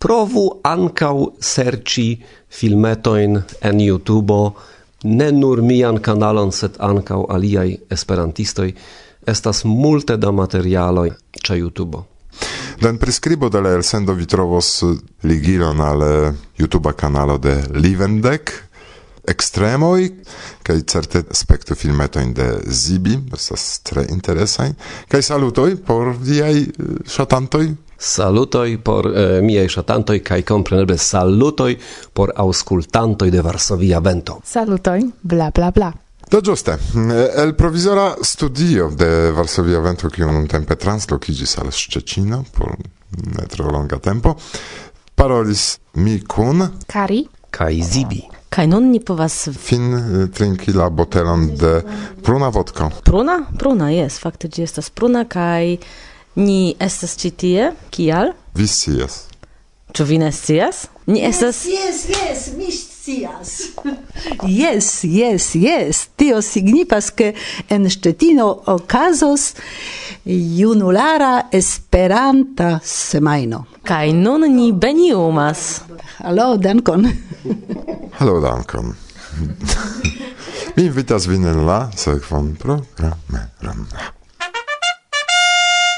provu 0.00 0.46
ankaŭ 0.64 1.16
serĉi 1.38 2.06
filmetojn 2.48 3.42
en 3.60 3.80
YouTube 3.80 4.38
ne 5.04 5.28
nur 5.32 5.62
mian 5.62 6.00
kanalon 6.00 6.52
sed 6.52 6.80
ankaŭ 6.80 7.24
aliaj 7.36 7.68
esperantistoj 7.90 8.70
estas 9.26 9.64
multe 9.64 10.16
da 10.16 10.32
materialoj 10.32 11.10
ĉe 11.42 11.58
YouTube. 11.58 12.02
Den 12.82 12.98
prescribo 12.98 13.48
de 13.48 13.60
la 13.60 13.76
elsendo 13.76 14.14
vi 14.14 14.26
trovos 14.26 14.82
ligilon 15.22 15.80
al 15.80 16.02
eh, 16.02 16.34
YouTube 16.58 16.96
kanalo 16.96 17.38
de 17.38 17.60
Livendek 17.74 18.71
extremoi 19.28 20.10
kaj 20.62 20.82
certe 20.86 21.22
aspekto 21.30 21.74
filmetojn 21.74 22.34
de 22.34 22.48
Zibi 22.66 23.18
estas 23.34 23.80
tre 23.86 24.06
interesaj 24.10 24.74
kaj 25.08 25.22
salutoj 25.22 25.76
por 25.86 26.14
viaj 26.18 26.66
ŝatantoj 27.06 27.64
eh, 27.66 27.74
Salutoj 28.02 28.80
por 28.82 29.06
eh, 29.06 29.40
miei 29.46 29.68
ŝatantoj 29.70 30.18
kaj 30.26 30.40
kompreneble 30.42 30.96
salutoj 30.98 31.76
por 32.12 32.32
aŭskultantoj 32.34 33.28
de 33.30 33.42
Varsovia 33.46 34.00
Vento. 34.02 34.40
Salutoj, 34.44 35.04
bla 35.22 35.52
bla 35.54 35.70
bla. 35.70 35.92
Do 36.30 36.40
giuste, 36.42 36.74
eh, 36.74 37.28
el 37.44 37.54
provisora 37.54 38.16
studio 38.22 38.90
de 38.90 39.30
Varsovia 39.30 39.78
Vento 39.80 40.08
che 40.08 40.24
un 40.24 40.46
tempo 40.46 40.76
translocigis 40.76 41.56
al 41.58 41.70
Szczecino 41.70 42.44
por 42.50 42.74
ne 43.36 43.46
tro 43.46 43.70
longa 43.70 43.98
tempo 43.98 44.36
parolis 45.14 45.78
mi 45.94 46.20
kun 46.26 46.70
Kari 46.86 47.28
kaj 47.50 47.82
Zibi 47.82 48.31
kaj 48.52 48.66
nun 48.68 48.90
ni 48.92 49.00
povas 49.00 49.48
fin 49.56 49.88
trinki 50.34 50.72
la 50.76 50.90
botelon 50.90 51.48
de 51.56 51.72
pruna 52.22 52.48
vodko. 52.52 52.90
Pruna? 53.04 53.38
Pruna, 53.58 53.88
jes, 53.90 54.18
fakte 54.20 54.50
ĝi 54.52 54.66
estas 54.68 54.90
pruna 54.90 55.24
kaj 55.24 55.78
ni 56.36 56.74
estas 56.80 57.16
ĉi 57.20 57.30
tie. 57.44 57.72
Kial? 57.90 58.34
Vi 58.54 58.68
scias. 58.68 59.31
Ĉu 59.92 60.04
vi 60.04 60.18
ne 60.18 60.32
scias? 60.32 60.86
Ni 61.06 61.20
estas 61.26 61.66
Yes, 61.66 62.06
yes, 62.08 62.08
yes 62.08 62.46
mi 62.56 62.72
scias. 62.72 63.60
yes, 64.62 65.04
yes, 65.04 65.54
yes. 65.54 66.06
Tio 66.16 66.42
signifas 66.42 67.10
ke 67.10 67.34
en 67.68 67.90
Štetino 67.90 68.62
okazos 68.66 69.54
junulara 70.24 71.42
Esperanta 71.52 72.78
semajno. 72.84 73.64
Kaj 73.82 74.12
nun 74.12 74.48
ni 74.56 74.72
beniumas. 74.72 75.80
Halo, 76.18 76.56
dankon. 76.56 77.08
Halo, 78.18 78.40
dankon. 78.40 78.94
mi 80.76 80.84
invitas 80.84 81.26
vin 81.26 81.46
en 81.46 81.66
la 81.66 81.90
sekvan 81.96 82.54
programeron 82.56 83.86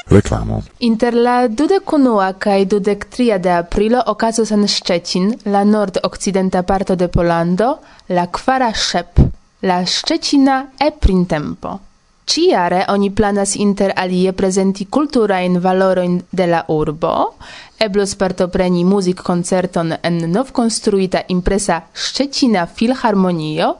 reklamo. 0.07 0.61
Inter 0.79 1.13
la 1.13 1.47
21 1.47 2.33
kaj 2.39 2.65
23 2.65 3.39
de 3.39 3.51
aprilo 3.51 4.03
okazos 4.05 4.51
en 4.51 4.67
Szczecin, 4.67 5.33
la 5.45 5.63
nord-okcidenta 5.63 6.63
parto 6.63 6.95
de 6.95 7.07
Polando, 7.07 7.77
la 8.07 8.27
kvara 8.27 8.73
szep, 8.73 9.19
la 9.61 9.85
Szczecina 9.85 10.67
e 10.77 10.91
printempo. 10.91 11.79
Ciare 12.25 12.85
oni 12.89 13.11
planas 13.11 13.55
inter 13.55 13.91
alie 13.95 14.31
prezenti 14.33 14.85
kulturajn 14.85 15.59
valorojn 15.61 16.21
de 16.31 16.47
la 16.47 16.63
urbo, 16.67 17.35
eblos 17.77 18.15
partopreni 18.15 18.83
muzikkoncerton 18.83 19.93
en 20.01 20.17
novkonstruita 20.31 21.21
impresa 21.27 21.81
Szczecina 21.93 22.65
Filharmonio 22.65 23.75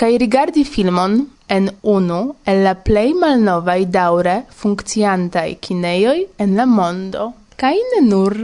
kaj 0.00 0.16
rigardi 0.16 0.64
filmon 0.64 1.20
en 1.50 1.68
unu 1.82 2.20
el 2.46 2.62
la 2.64 2.74
plej 2.78 3.10
malnovaj 3.18 3.80
daŭre 3.90 4.36
funkciantaj 4.62 5.48
kinejoj 5.60 6.18
en 6.38 6.56
la 6.56 6.66
mondo. 6.66 7.32
Kaj 7.60 7.76
ne 7.92 8.00
nur. 8.06 8.36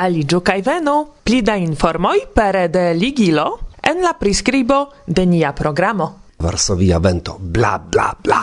Aliĝu 0.00 0.40
kaj 0.40 0.60
venu! 0.66 0.94
Pli 1.24 1.42
da 1.42 1.56
informoj 1.60 2.18
pere 2.34 2.68
de 2.68 2.92
ligilo 2.94 3.46
en 3.82 4.02
la 4.02 4.14
priskribo 4.18 4.80
de 5.06 5.26
nia 5.26 5.52
programo. 5.52 6.08
Varsovia 6.38 6.98
vento, 6.98 7.36
bla 7.38 7.78
bla 7.78 8.12
bla! 8.22 8.42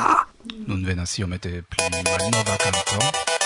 Nun 0.67 0.85
venas 0.85 1.17
iomete 1.19 1.63
pli 1.67 1.89
malnova 1.91 2.57
kanto. 2.61 3.40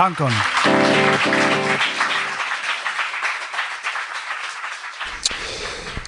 Dankon. 0.00 0.32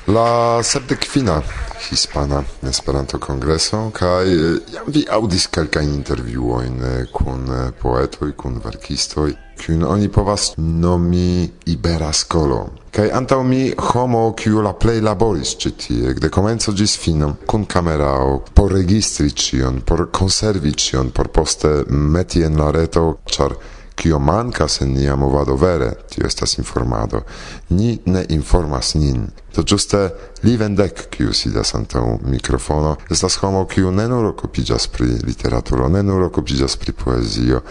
La 0.06 0.62
sepdek 0.64 1.04
fina 1.04 1.42
hispana 1.90 2.42
Esperanto 2.68 3.18
kongreso 3.18 3.90
kaj 3.92 4.30
eh, 4.32 4.54
jam 4.72 4.88
vi 4.94 5.02
aŭdis 5.16 5.44
kelkajn 5.52 5.90
intervjuojn 5.98 6.78
eh, 6.88 7.02
kun 7.12 7.44
eh, 7.52 7.66
poetoj, 7.82 8.30
kun 8.32 8.62
verkistoj, 8.64 9.34
kiun 9.60 9.84
oni 9.84 10.08
povas 10.08 10.54
nomi 10.56 11.50
Ibera 11.74 12.14
Skolo. 12.16 12.62
Kaj 12.96 13.10
antaŭ 13.18 13.42
mi 13.44 13.60
homo 13.90 14.22
kiu 14.32 14.64
la 14.64 14.72
plej 14.72 15.04
laboris 15.04 15.52
ĉi 15.60 15.74
tie, 15.84 16.16
de 16.16 16.32
komenco 16.32 16.72
ĝis 16.72 16.96
fino 17.04 17.34
kun 17.46 17.68
kamerao 17.68 18.40
por 18.56 18.72
registri 18.72 19.28
ĉion, 19.44 19.84
por 19.84 20.06
konservi 20.08 20.72
ĉion, 20.72 21.12
por 21.12 21.28
poste 21.28 21.76
meti 21.88 22.44
en 22.48 22.56
la 22.56 22.72
reto, 22.72 23.06
ĉar 23.28 23.56
Kio 24.02 24.18
mancas 24.18 24.80
en 24.82 24.96
nia 24.96 25.14
movado 25.16 25.54
vere, 25.54 25.92
tio 26.10 26.26
estas 26.26 26.56
informado. 26.58 27.20
Ni 27.68 28.00
ne 28.06 28.24
informas 28.34 28.96
nin. 28.98 29.28
Do 29.54 29.62
giuste, 29.62 30.00
li 30.42 30.56
vendek, 30.58 31.04
kiu 31.14 31.30
sidas 31.30 31.70
antau 31.78 32.16
mikrofono, 32.26 32.96
estas 33.10 33.36
homo, 33.38 33.62
kiu 33.70 33.92
ne 33.94 34.08
nur 34.10 34.26
okupiĝas 34.32 34.88
pri 34.90 35.06
literaturo, 35.22 35.86
ne 35.88 36.02
nur 36.02 36.26
okupiĝas 36.26 36.74
pri 36.82 36.96
poezio, 36.98 37.62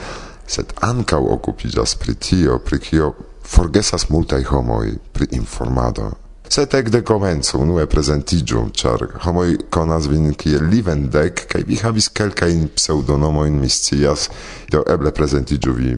sed 0.47 0.71
ankaŭ 0.87 1.19
okupiĝas 1.35 1.97
pri 1.99 2.15
tio, 2.15 2.59
pri 2.63 2.79
kio 2.79 3.11
forgesas 3.43 4.07
multaj 4.09 4.45
homoj 4.53 4.95
pri 5.11 5.27
informado. 5.35 6.13
Sed 6.51 6.73
ekde 6.75 6.99
komenco 7.07 7.59
unue 7.63 7.85
prezentiĝu, 7.87 8.65
ĉar 8.75 9.03
homoj 9.23 9.57
konas 9.71 10.07
vin 10.11 10.33
kiel 10.35 10.65
Livendek 10.67 11.45
kaj 11.51 11.61
vi 11.67 11.77
havis 11.79 12.09
kelkajn 12.11 12.65
pseŭdonomojn, 12.75 13.59
mi 13.59 13.69
scias, 13.71 14.29
do 14.71 14.83
eble 14.95 15.11
prezentiĝu 15.15 15.75
vi 15.77 15.93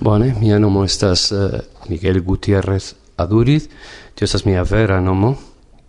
Bone, 0.00 0.34
mia 0.40 0.58
nomo 0.58 0.84
estas 0.84 1.32
uh, 1.32 1.58
Miguel 1.88 2.22
Gutierrez 2.22 2.94
Aduriz, 3.16 3.68
tio 4.14 4.24
estas 4.24 4.44
mia 4.46 4.64
vera 4.64 5.00
nomo, 5.00 5.34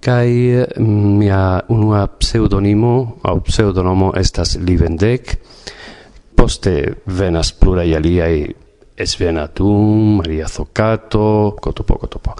kai 0.03 0.49
eh, 0.51 0.79
mia 0.79 1.63
unua 1.69 2.07
pseudonimo 2.19 3.19
au 3.23 3.39
pseudonomo 3.41 4.11
estas 4.19 4.57
Livendek, 4.59 5.37
poste 6.35 7.03
venas 7.07 7.53
plurai 7.53 7.95
aliai 7.95 8.55
Esvenatum, 8.97 10.17
Maria 10.17 10.47
Zocato, 10.47 11.55
cotopo, 11.61 11.97
cotopo. 11.97 12.35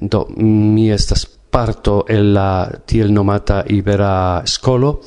Do, 0.00 0.26
mi 0.36 0.90
estas 0.92 1.26
parto 1.26 2.04
el 2.08 2.34
la 2.34 2.68
tiel 2.86 3.12
nomata 3.12 3.64
Ibera 3.68 4.42
Scolo, 4.44 5.00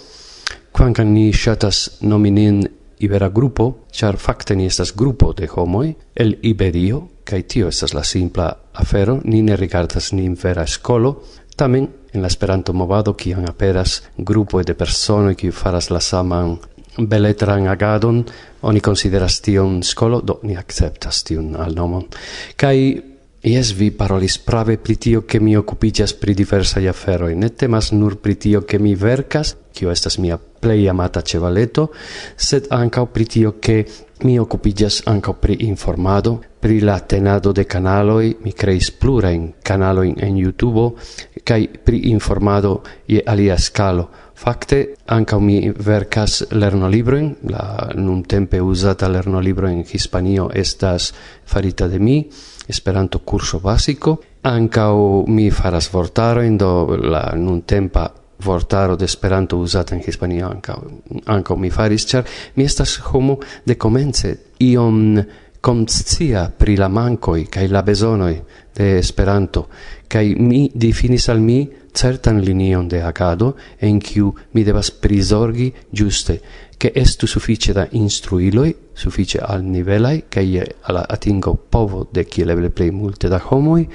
quancan 0.73 1.13
ni 1.13 1.32
shatas 1.32 1.99
nominin 2.01 2.63
Ibera 2.99 3.29
grupo, 3.29 3.85
char 3.91 4.17
facte 4.17 4.55
ni 4.55 4.65
estas 4.65 4.95
grupo 4.95 5.33
de 5.33 5.47
homoi, 5.47 5.95
el 6.15 6.38
Iberio, 6.41 7.07
cae 7.23 7.43
tio 7.43 7.69
estas 7.69 7.93
la 7.93 8.03
simpla 8.03 8.49
afero, 8.73 9.19
ni 9.23 9.41
ne 9.41 9.55
rigardas 9.55 10.12
nin 10.13 10.35
vera 10.35 10.65
skolo, 10.67 11.23
tamen 11.55 11.89
en 12.13 12.21
la 12.21 12.27
Esperanto 12.27 12.73
movado 12.73 13.15
kiam 13.15 13.45
aperas 13.47 14.03
grupo 14.17 14.63
de 14.63 14.75
personoj 14.75 15.35
kiu 15.35 15.51
faras 15.51 15.89
la 15.91 16.01
saman 16.01 16.57
beletran 16.97 17.67
agadon, 17.67 18.25
oni 18.62 18.81
consideras 18.81 19.39
tion 19.41 19.83
skolo, 19.83 20.21
do 20.21 20.39
ni 20.43 20.57
acceptas 20.57 21.23
tion 21.23 21.55
al 21.55 21.75
nomon. 21.75 22.07
Kai 22.55 23.09
Ies 23.41 23.71
vi 23.71 23.91
parolis 23.91 24.38
prave 24.38 24.78
pri 24.78 24.97
tio 24.97 25.23
che 25.23 25.39
mi 25.39 25.56
occupigas 25.56 26.12
pri 26.13 26.34
diversaj 26.34 26.88
aferoj. 26.91 27.36
Ne 27.36 27.49
temas 27.56 27.91
nur 27.91 28.17
pri 28.19 28.36
tio 28.36 28.65
che 28.65 28.80
mi 28.80 28.95
vercas, 28.95 29.56
kio 29.71 29.91
estas 29.91 30.17
mia 30.17 30.38
plei 30.38 30.89
amata 30.89 31.21
cevaleto, 31.21 31.93
sed 32.36 32.65
ancao 32.67 33.06
pri 33.06 33.25
tio 33.25 33.56
che 33.60 33.88
mi 34.23 34.38
occupigas 34.38 35.04
ancao 35.06 35.36
pri 35.39 35.56
informado, 35.71 36.43
pri 36.60 36.82
la 36.82 36.99
tenado 36.99 37.54
de 37.54 37.65
canaloi, 37.65 38.36
mi 38.41 38.52
creis 38.52 38.91
plura 38.91 39.30
in 39.30 39.54
kanalojn 39.63 40.15
en 40.19 40.36
YouTube 40.36 40.99
kai 41.41 41.69
pri 41.69 42.12
informado 42.12 42.84
ie 43.06 43.23
alia 43.25 43.58
scalo. 43.58 44.10
Fakte 44.36 44.95
ankaŭ 45.06 45.39
mi 45.39 45.71
verkas 45.71 46.43
lernolibrojn, 46.52 47.36
la 47.47 47.88
nun 47.95 48.23
tempe 48.23 48.60
uzata 48.60 49.08
lernolibro 49.08 49.69
in 49.69 49.86
Hispanio 49.88 50.49
estas 50.52 51.13
farita 51.45 51.88
de 51.88 51.99
mi 51.99 52.28
Esperanto 52.69 53.19
curso 53.25 53.60
basico. 53.60 54.21
anka 54.41 54.93
mi 55.27 55.49
faras 55.51 55.89
vortaroin, 55.89 56.55
do 56.58 56.95
la 56.95 57.34
nun 57.36 57.65
tempa 57.65 58.13
vortaro 58.45 58.95
de 58.95 59.05
Esperanto 59.05 59.58
usata 59.58 59.95
in 59.95 60.01
Hispanio 60.05 60.49
ancau, 60.49 61.01
anka 61.25 61.55
mi 61.55 61.69
faris, 61.69 62.05
char 62.05 62.25
mi 62.55 62.63
estas 62.63 62.99
homo 63.12 63.39
de 63.65 63.75
comence 63.75 64.53
iom 64.60 65.25
conscia 65.60 66.53
pri 66.55 66.77
la 66.77 66.88
mancoi 66.88 67.49
cae 67.49 67.67
la 67.67 67.82
besonoi 67.82 68.39
de 68.75 68.97
Esperanto, 68.97 69.67
cae 70.08 70.36
mi 70.38 70.69
difinis 70.73 71.27
al 71.27 71.41
mi 71.41 71.69
certan 71.91 72.39
linion 72.39 72.88
de 72.88 73.01
agado 73.01 73.55
en 73.79 73.99
kiu 73.99 74.34
mi 74.53 74.63
devas 74.63 74.91
prisorgi 74.91 75.73
giuste 75.91 76.39
che 76.79 76.93
estu 76.95 77.25
suffice 77.25 77.73
da 77.73 77.85
instruiloi, 77.91 78.73
suffice 78.93 79.37
al 79.37 79.65
nivelai, 79.65 80.23
cae 80.29 80.77
alla 80.83 81.05
atingo 81.09 81.53
povo 81.67 82.07
de 82.09 82.23
kiel 82.23 82.51
eble 82.51 82.69
plei 82.69 82.89
multe 82.89 83.27
da 83.27 83.41
homoi, 83.43 83.85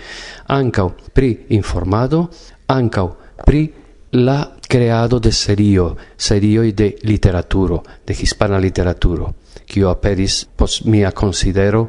ancau 0.48 0.92
pri 1.10 1.46
informado, 1.56 2.28
ancau 2.66 3.16
pri 3.42 3.72
la 4.10 4.54
creado 4.68 5.18
de 5.18 5.32
serio, 5.32 5.96
serioi 6.14 6.74
de 6.74 6.98
literaturo, 7.00 7.82
de 8.04 8.12
hispana 8.12 8.58
literaturo, 8.58 9.34
cio 9.64 9.88
aperis 9.88 10.44
pos 10.44 10.82
mia 10.84 11.10
considero, 11.12 11.88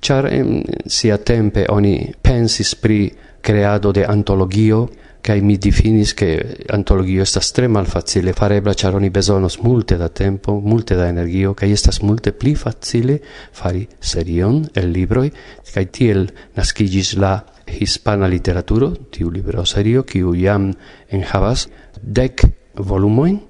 char 0.00 0.32
em, 0.32 0.64
sia 0.84 1.18
tempe 1.18 1.64
oni 1.68 2.12
pensis 2.20 2.74
pri 2.74 3.14
creado 3.40 3.92
de 3.92 4.04
antologio, 4.04 4.88
kai 5.20 5.40
mi 5.40 5.58
definis 5.58 6.14
che 6.14 6.64
antologio 6.68 7.22
estas 7.22 7.50
tre 7.52 7.68
malfacile 7.68 8.32
farebla 8.32 8.74
ĉar 8.74 8.96
oni 8.96 9.10
besonos 9.10 9.58
multe 9.62 9.98
da 9.98 10.08
tempo, 10.08 10.60
multe 10.60 10.96
da 10.96 11.08
energio 11.08 11.54
kai 11.54 11.72
estas 11.72 12.00
multe 12.02 12.32
pli 12.32 12.54
facile 12.54 13.20
fari 13.52 13.86
serion 13.98 14.62
el 14.74 14.90
libro 14.92 15.26
kai 15.72 15.86
tiel 15.90 16.28
naskigis 16.56 17.16
la 17.16 17.44
hispana 17.68 18.28
literaturo, 18.28 18.94
tiu 19.10 19.30
libro 19.30 19.64
serio 19.64 20.04
kiu 20.04 20.34
jam 20.34 20.72
enhavas 21.10 21.68
dek 22.00 22.44
volumojn 22.74 23.47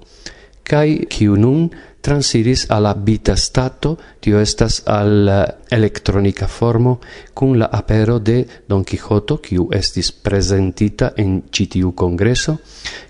kai 0.69 1.07
ciu 1.09 1.35
nun 1.35 1.69
transiris 2.01 2.65
al 2.69 2.85
abita 2.85 3.35
stato, 3.35 3.97
tio 4.19 4.39
estas 4.39 4.81
al 4.85 5.27
eh, 5.27 5.45
electronica 5.75 6.47
formo, 6.47 6.99
kun 7.33 7.57
la 7.59 7.69
apero 7.71 8.19
de 8.19 8.45
Don 8.67 8.83
Quixoto, 8.83 9.39
kiu 9.41 9.69
estis 9.75 10.11
presentita 10.11 11.13
en 11.17 11.41
citiu 11.51 11.93
congreso, 11.95 12.57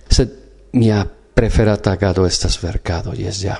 sed 0.10 0.32
mia 0.74 1.04
preferata 1.34 1.96
gado 1.96 2.26
estas 2.26 2.58
vercado, 2.64 3.14
jes 3.16 3.44
ja. 3.44 3.60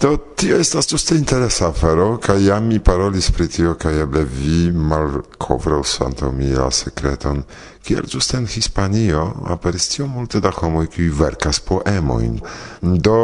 Do, 0.00 0.14
tio 0.32 0.56
estas 0.56 0.86
ĝuste 0.88 1.16
interesa 1.18 1.66
afero, 1.68 2.14
kaj 2.24 2.38
jam 2.46 2.70
mi 2.70 2.78
parolis 2.80 3.28
pri 3.36 3.48
tio, 3.52 3.74
kaj 3.76 3.98
eble 4.06 4.22
vi 4.24 4.70
malkovros 4.72 5.98
antaŭ 6.06 6.30
mi 6.32 6.48
la 6.54 6.70
sekreton, 6.72 7.42
Kiel 7.80 8.04
ĝuste 8.12 8.36
en 8.36 8.46
Hispanio 8.46 9.22
aperis 9.48 9.88
tio 9.88 10.06
multe 10.06 10.40
da 10.44 10.50
homoj 10.52 10.86
kiuj 10.92 11.08
verkas 11.16 11.62
poemojn. 11.64 12.36
Do 12.80 13.16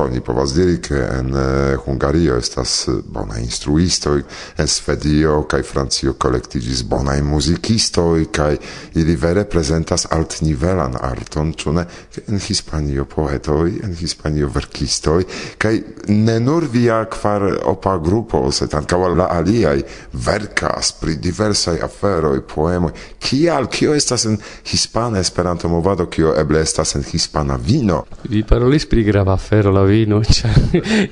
oni 0.00 0.20
povas 0.20 0.52
diri, 0.54 0.76
ke 0.84 0.98
en 1.00 1.32
eh, 1.34 1.76
Hungario 1.84 2.36
estas 2.38 2.74
eh, 2.88 2.98
bona 3.08 3.38
instruistoj, 3.40 4.20
en 4.60 4.68
Svedio 4.68 5.40
kaj 5.50 5.62
Francio 5.66 6.12
kolektiĝis 6.20 6.82
bonaj 6.90 7.18
muzikistoj 7.26 8.26
kaj 8.36 8.58
ili 9.00 9.16
vere 9.16 9.46
prezentas 9.48 10.06
altnivelan 10.12 10.98
arton, 11.00 11.54
ĉu 11.56 11.74
ne? 11.78 11.86
En 12.28 12.38
Hispanio 12.40 13.06
poetoj, 13.08 13.72
en 13.84 13.96
Hispanio 13.96 14.50
verkistoj 14.52 15.24
kaj 15.58 15.74
ne 16.08 16.36
nur 16.40 16.68
via 16.68 17.00
kvar 17.10 17.48
opa 17.72 17.96
grupo, 17.98 18.44
sed 18.52 18.76
ankaŭ 18.76 19.00
la 19.16 19.30
aliaj 19.40 19.78
verkas 20.12 20.92
pri 21.00 21.16
diversaj 21.16 21.80
aferoj, 21.88 22.44
poemoj. 22.54 22.92
Kial 23.20 23.69
kio 23.70 23.94
estas 23.94 24.24
en 24.26 24.38
hispana 24.72 25.20
Esperanto 25.20 25.68
movado, 25.68 26.06
kio 26.10 26.34
eble 26.40 26.60
estas 26.60 26.94
en 26.94 27.04
hispana 27.12 27.58
vino. 27.66 28.04
Vi 28.28 28.42
parolis 28.42 28.86
pri 28.86 29.04
grava 29.04 29.34
afero 29.34 29.72
la 29.72 29.84
vino, 29.88 30.22
ĉar 30.36 30.58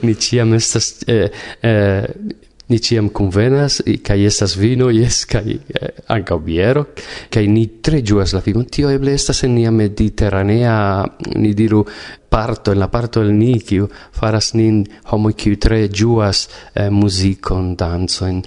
ni 0.03 0.14
ĉiam 0.14 0.55
estas 0.55 0.92
eh, 1.07 1.31
eh, 1.62 2.05
ni 2.68 2.78
ciam 2.78 3.09
convenas 3.09 3.81
kai 4.02 4.24
estas 4.24 4.57
vino 4.57 4.90
yes 5.00 5.24
kai 5.26 5.57
eh, 5.57 5.92
anca 6.09 6.38
biero 6.38 6.87
kai 7.31 7.46
ni 7.48 7.66
tre 7.81 8.02
juas 8.02 8.33
la 8.37 8.40
figon 8.44 8.66
tio 8.66 8.90
eble 8.90 9.14
estas 9.14 9.42
en 9.44 9.54
nia 9.54 9.70
mediterranea 9.70 11.04
ni 11.37 11.54
diru 11.54 11.85
parto 12.28 12.72
en 12.72 12.78
la 12.78 12.88
parto 12.88 13.22
el 13.22 13.33
ni 13.33 13.59
kiu 13.61 13.88
faras 14.12 14.54
nin 14.54 14.85
homo 15.12 15.33
kiu 15.33 15.57
tre 15.57 15.88
juas 15.88 16.48
eh, 16.74 16.90
muzikon 16.90 17.74
dancon 17.76 18.42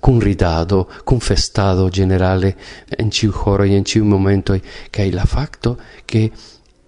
cun 0.00 0.20
ridado, 0.20 0.88
cun 1.04 1.20
festado 1.20 1.90
generale 1.90 2.56
en 2.96 3.10
ciu 3.10 3.32
horo 3.44 3.64
en 3.64 3.84
ciu 3.84 4.04
momento 4.04 4.58
kai 4.90 5.10
la 5.10 5.24
facto 5.24 5.78
che 6.04 6.30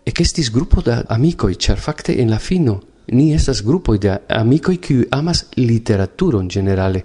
e 0.07 0.13
che 0.13 0.25
stis 0.25 0.51
gruppo 0.51 0.83
da 0.83 1.05
amicoi, 1.09 1.57
cer 1.57 1.79
facte 1.79 2.17
en 2.17 2.29
la 2.29 2.39
fino 2.39 2.94
Ni 3.07 3.35
estas 3.35 3.63
grupo 3.63 3.97
de 3.97 4.21
amico 4.29 4.73
qui 4.73 5.07
amas 5.11 5.47
literaturo 5.57 6.41
in 6.41 6.49
generale 6.49 7.05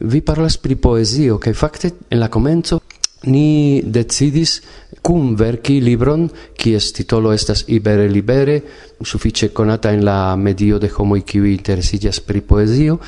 Vi 0.00 0.20
parlas 0.20 0.56
pri 0.56 0.76
poezio 0.76 1.38
kaj 1.38 1.52
fakte 1.54 1.90
en 2.10 2.20
la 2.20 2.28
comenzo 2.28 2.80
ni 3.24 3.82
decidis 3.84 4.62
cum 5.02 5.34
verki 5.36 5.80
libron 5.80 6.30
qui 6.56 6.74
es 6.74 6.92
titolo 6.92 7.32
estas 7.32 7.64
Ibere 7.68 8.08
Libere, 8.08 8.62
suffice 9.02 9.52
conata 9.52 9.92
en 9.92 10.04
la 10.04 10.36
medio 10.36 10.78
de 10.78 10.90
homo 10.96 11.16
qui 11.16 11.38
interesiĝas 11.52 12.20
pri 12.20 12.40
poezio, 12.40 12.98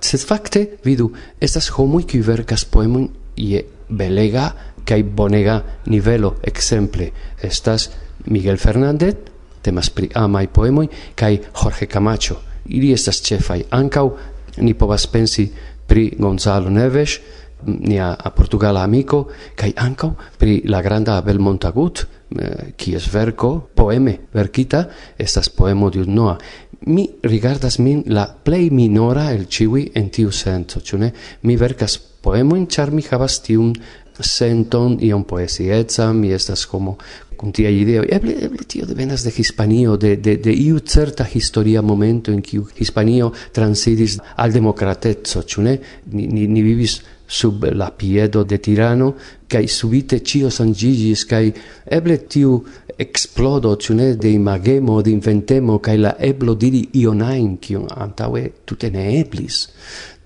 sed 0.00 0.20
fakte 0.20 0.78
vidu 0.84 1.12
estas 1.40 1.70
homoi 1.70 2.04
qui 2.04 2.20
verkas 2.20 2.64
poemon 2.64 3.08
je 3.36 3.64
belega 3.88 4.52
kaj 4.84 5.02
bonega 5.02 5.62
nivelo. 5.86 6.36
exemple, 6.42 7.12
estas 7.42 7.90
Miguel 8.26 8.58
Fernández, 8.58 9.14
Temas 9.62 9.90
pri 9.90 10.10
amai 10.14 10.46
poemoi 10.48 10.88
kai 11.14 11.40
Jorge 11.62 11.86
Camacho. 11.86 12.36
Ili 12.68 12.92
estas 12.92 13.22
chefai 13.22 13.64
ankau 13.70 14.16
ni 14.58 14.74
povas 14.74 15.06
pensi 15.06 15.50
pri 15.86 16.10
Gonzalo 16.18 16.70
Neves, 16.70 17.20
nia 17.64 18.12
a 18.14 18.30
portugala 18.30 18.82
amico 18.82 19.26
kai 19.56 19.72
ankau 19.76 20.14
pri 20.38 20.62
la 20.66 20.80
granda 20.82 21.16
Abel 21.16 21.38
Montagut, 21.38 22.06
eh, 22.38 22.74
qui 22.76 22.94
es 22.94 23.08
verco 23.10 23.70
poeme 23.74 24.28
verkita 24.32 24.88
estas 25.18 25.48
poemo 25.48 25.90
de 25.90 26.00
unua 26.00 26.38
mi 26.86 27.08
rigardas 27.22 27.78
min 27.78 28.02
la 28.06 28.26
plei 28.26 28.70
minora 28.70 29.32
el 29.32 29.46
ciui 29.48 29.90
en 29.94 30.10
tiu 30.10 30.30
senso, 30.30 30.80
ĉu? 30.80 30.98
Mi 31.42 31.56
verkas 31.56 31.98
poemojn, 31.98 32.66
ĉar 32.66 32.92
mi 32.92 33.02
havas 33.10 33.40
tiun 33.42 33.74
senton 34.18 34.98
iom 35.02 35.24
poezieca, 35.24 36.12
mi 36.12 36.32
estas 36.34 36.66
como 36.66 36.96
cum 37.38 37.52
tia 37.54 37.70
ideo. 37.70 38.02
Eble 38.02 38.34
eble 38.44 38.66
tio 38.66 38.86
devenas 38.86 39.22
de 39.24 39.30
Hispanio 39.30 39.96
de 39.96 40.16
de 40.16 40.36
de 40.36 40.52
iu 40.52 40.78
certa 40.78 41.24
historia 41.24 41.82
momento 41.82 42.32
in 42.32 42.42
kiu 42.42 42.66
Hispanio 42.78 43.32
transidis 43.52 44.18
al 44.36 44.52
democratezzo 44.52 45.42
ĉu 45.42 45.62
ne? 45.62 45.78
Ni, 46.12 46.26
ni, 46.26 46.46
ni 46.46 46.62
vivis 46.62 46.98
sub 47.28 47.64
la 47.72 47.90
piedo 47.90 48.42
de 48.44 48.58
tirano 48.58 49.14
kai 49.46 49.68
subite 49.68 50.18
cio 50.24 50.50
sangigis 50.50 51.24
kai 51.28 51.52
eble 51.84 52.16
tiu 52.26 52.64
explodo 52.98 53.76
cune 53.76 54.16
de 54.16 54.32
imagemo 54.32 55.02
de 55.02 55.10
inventemo 55.10 55.78
kai 55.78 55.98
la 55.98 56.16
eblo 56.18 56.54
diri 56.54 56.88
ionain 56.94 57.56
kion 57.62 57.86
antaŭe 57.86 58.42
tute 58.64 58.90
ne 58.90 59.20
eblis. 59.20 59.68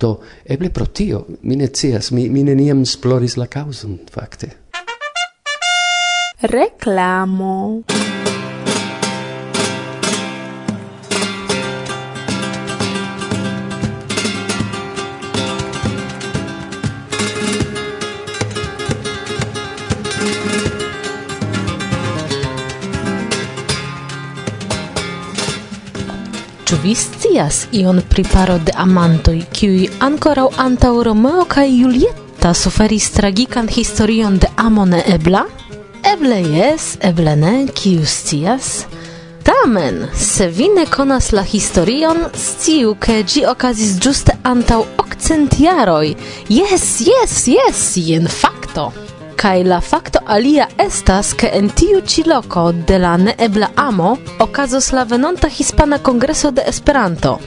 Do 0.01 0.21
eble 0.45 0.71
pro 0.71 0.87
tio 0.87 1.27
mi 1.43 1.57
ne 1.57 1.69
cias 1.69 2.11
mi, 2.11 2.29
mi 2.29 2.43
neniam 2.43 2.87
sploris 2.87 3.37
la 3.37 3.47
causum 3.47 3.99
fakte 4.11 4.63
reclamo 6.43 7.83
Ĉu 26.65 26.77
vi 26.83 26.95
scias 26.95 27.67
ion 27.73 28.01
pri 28.09 28.25
paro 28.25 28.59
de 28.59 28.73
amantoj, 28.75 29.39
kiuj 29.55 29.87
ankoraŭ 30.01 30.49
antaŭ 30.59 31.03
Romeo 31.03 31.45
kaj 31.47 31.69
Julieta 31.71 32.55
suferis 32.55 33.13
tragikan 33.15 33.69
historion 33.69 34.39
de 34.39 34.49
amo 34.57 34.85
neebla? 34.85 35.15
ebla? 35.15 35.62
Eble 36.03 36.41
jes, 36.43 36.97
eble 37.01 37.37
ne, 37.39 37.53
kiu 37.79 38.03
scias. 38.07 38.87
Tamen, 39.47 40.09
se 40.15 40.49
vi 40.49 40.67
ne 40.75 40.85
konas 40.87 41.31
la 41.33 41.45
historion, 41.47 42.25
sciu, 42.35 42.97
ke 42.99 43.21
ĝi 43.23 43.45
okazis 43.47 43.95
ĝuste 44.03 44.35
antaŭ 44.43 44.81
okcent 44.99 45.55
jaroj. 45.63 46.13
Jes, 46.51 46.87
jes, 47.07 47.39
jes, 47.55 47.87
jen 48.03 48.27
fakto. 48.27 48.91
Kaj 49.39 49.57
la 49.67 49.81
fakto 49.81 50.23
alia 50.27 50.67
estas, 50.79 51.35
ke 51.39 51.51
en 51.59 51.71
tiu 51.71 52.03
ĉi 52.03 52.27
loko 52.31 52.69
de 52.87 52.99
la 53.03 53.17
neebla 53.17 53.71
amo 53.77 54.17
okazos 54.43 54.93
la 54.93 55.05
venonta 55.05 55.51
Hispana 55.51 55.99
Kongreso 55.99 56.51
de 56.51 56.67
Esperanto. 56.67 57.39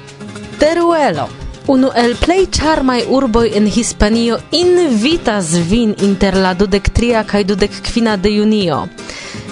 Teruelo. 0.60 1.45
Unu 1.68 1.90
el 1.96 2.14
plej 2.16 2.46
charmaj 2.52 3.00
urboj 3.10 3.48
en 3.58 3.68
Hispanio 3.68 4.38
invitas 4.52 5.48
vin 5.70 5.96
inter 6.08 6.36
la 6.38 6.54
dudek 6.54 6.90
tria 6.94 7.24
kaj 7.24 7.44
dudek 7.44 7.80
kvina 7.88 8.18
de 8.18 8.30
junio. 8.36 8.84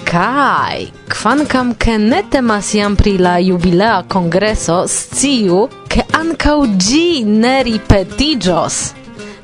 Kaj, 0.06 0.84
kvankam 1.10 1.71
ke 1.73 1.97
ne 1.97 2.21
temas 2.30 2.73
jam 2.73 2.95
pri 2.95 3.17
la 3.17 3.39
jubilea 3.41 4.04
kongreso, 4.08 4.84
sciu, 4.88 5.63
ke 5.89 6.06
ankaŭ 6.19 6.60
ĝi 6.88 7.23
ne 7.26 7.56
ripetiĝos. 7.65 8.78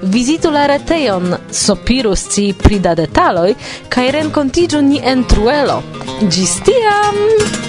Vizitu 0.01 0.51
la 0.53 0.67
retejon, 0.69 1.33
sopiru 1.51 2.13
ci 2.15 2.53
pri 2.53 2.79
da 2.79 2.93
detaloj, 2.95 3.55
kaj 3.89 4.11
renkontiĝu 4.19 4.81
ni 4.81 5.01
en 5.03 5.25
truelo. 5.25 5.81
Ĝis 6.21 6.55
tiam! 6.69 7.68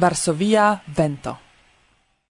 Varsovia 0.00 0.80
vento. 0.96 1.49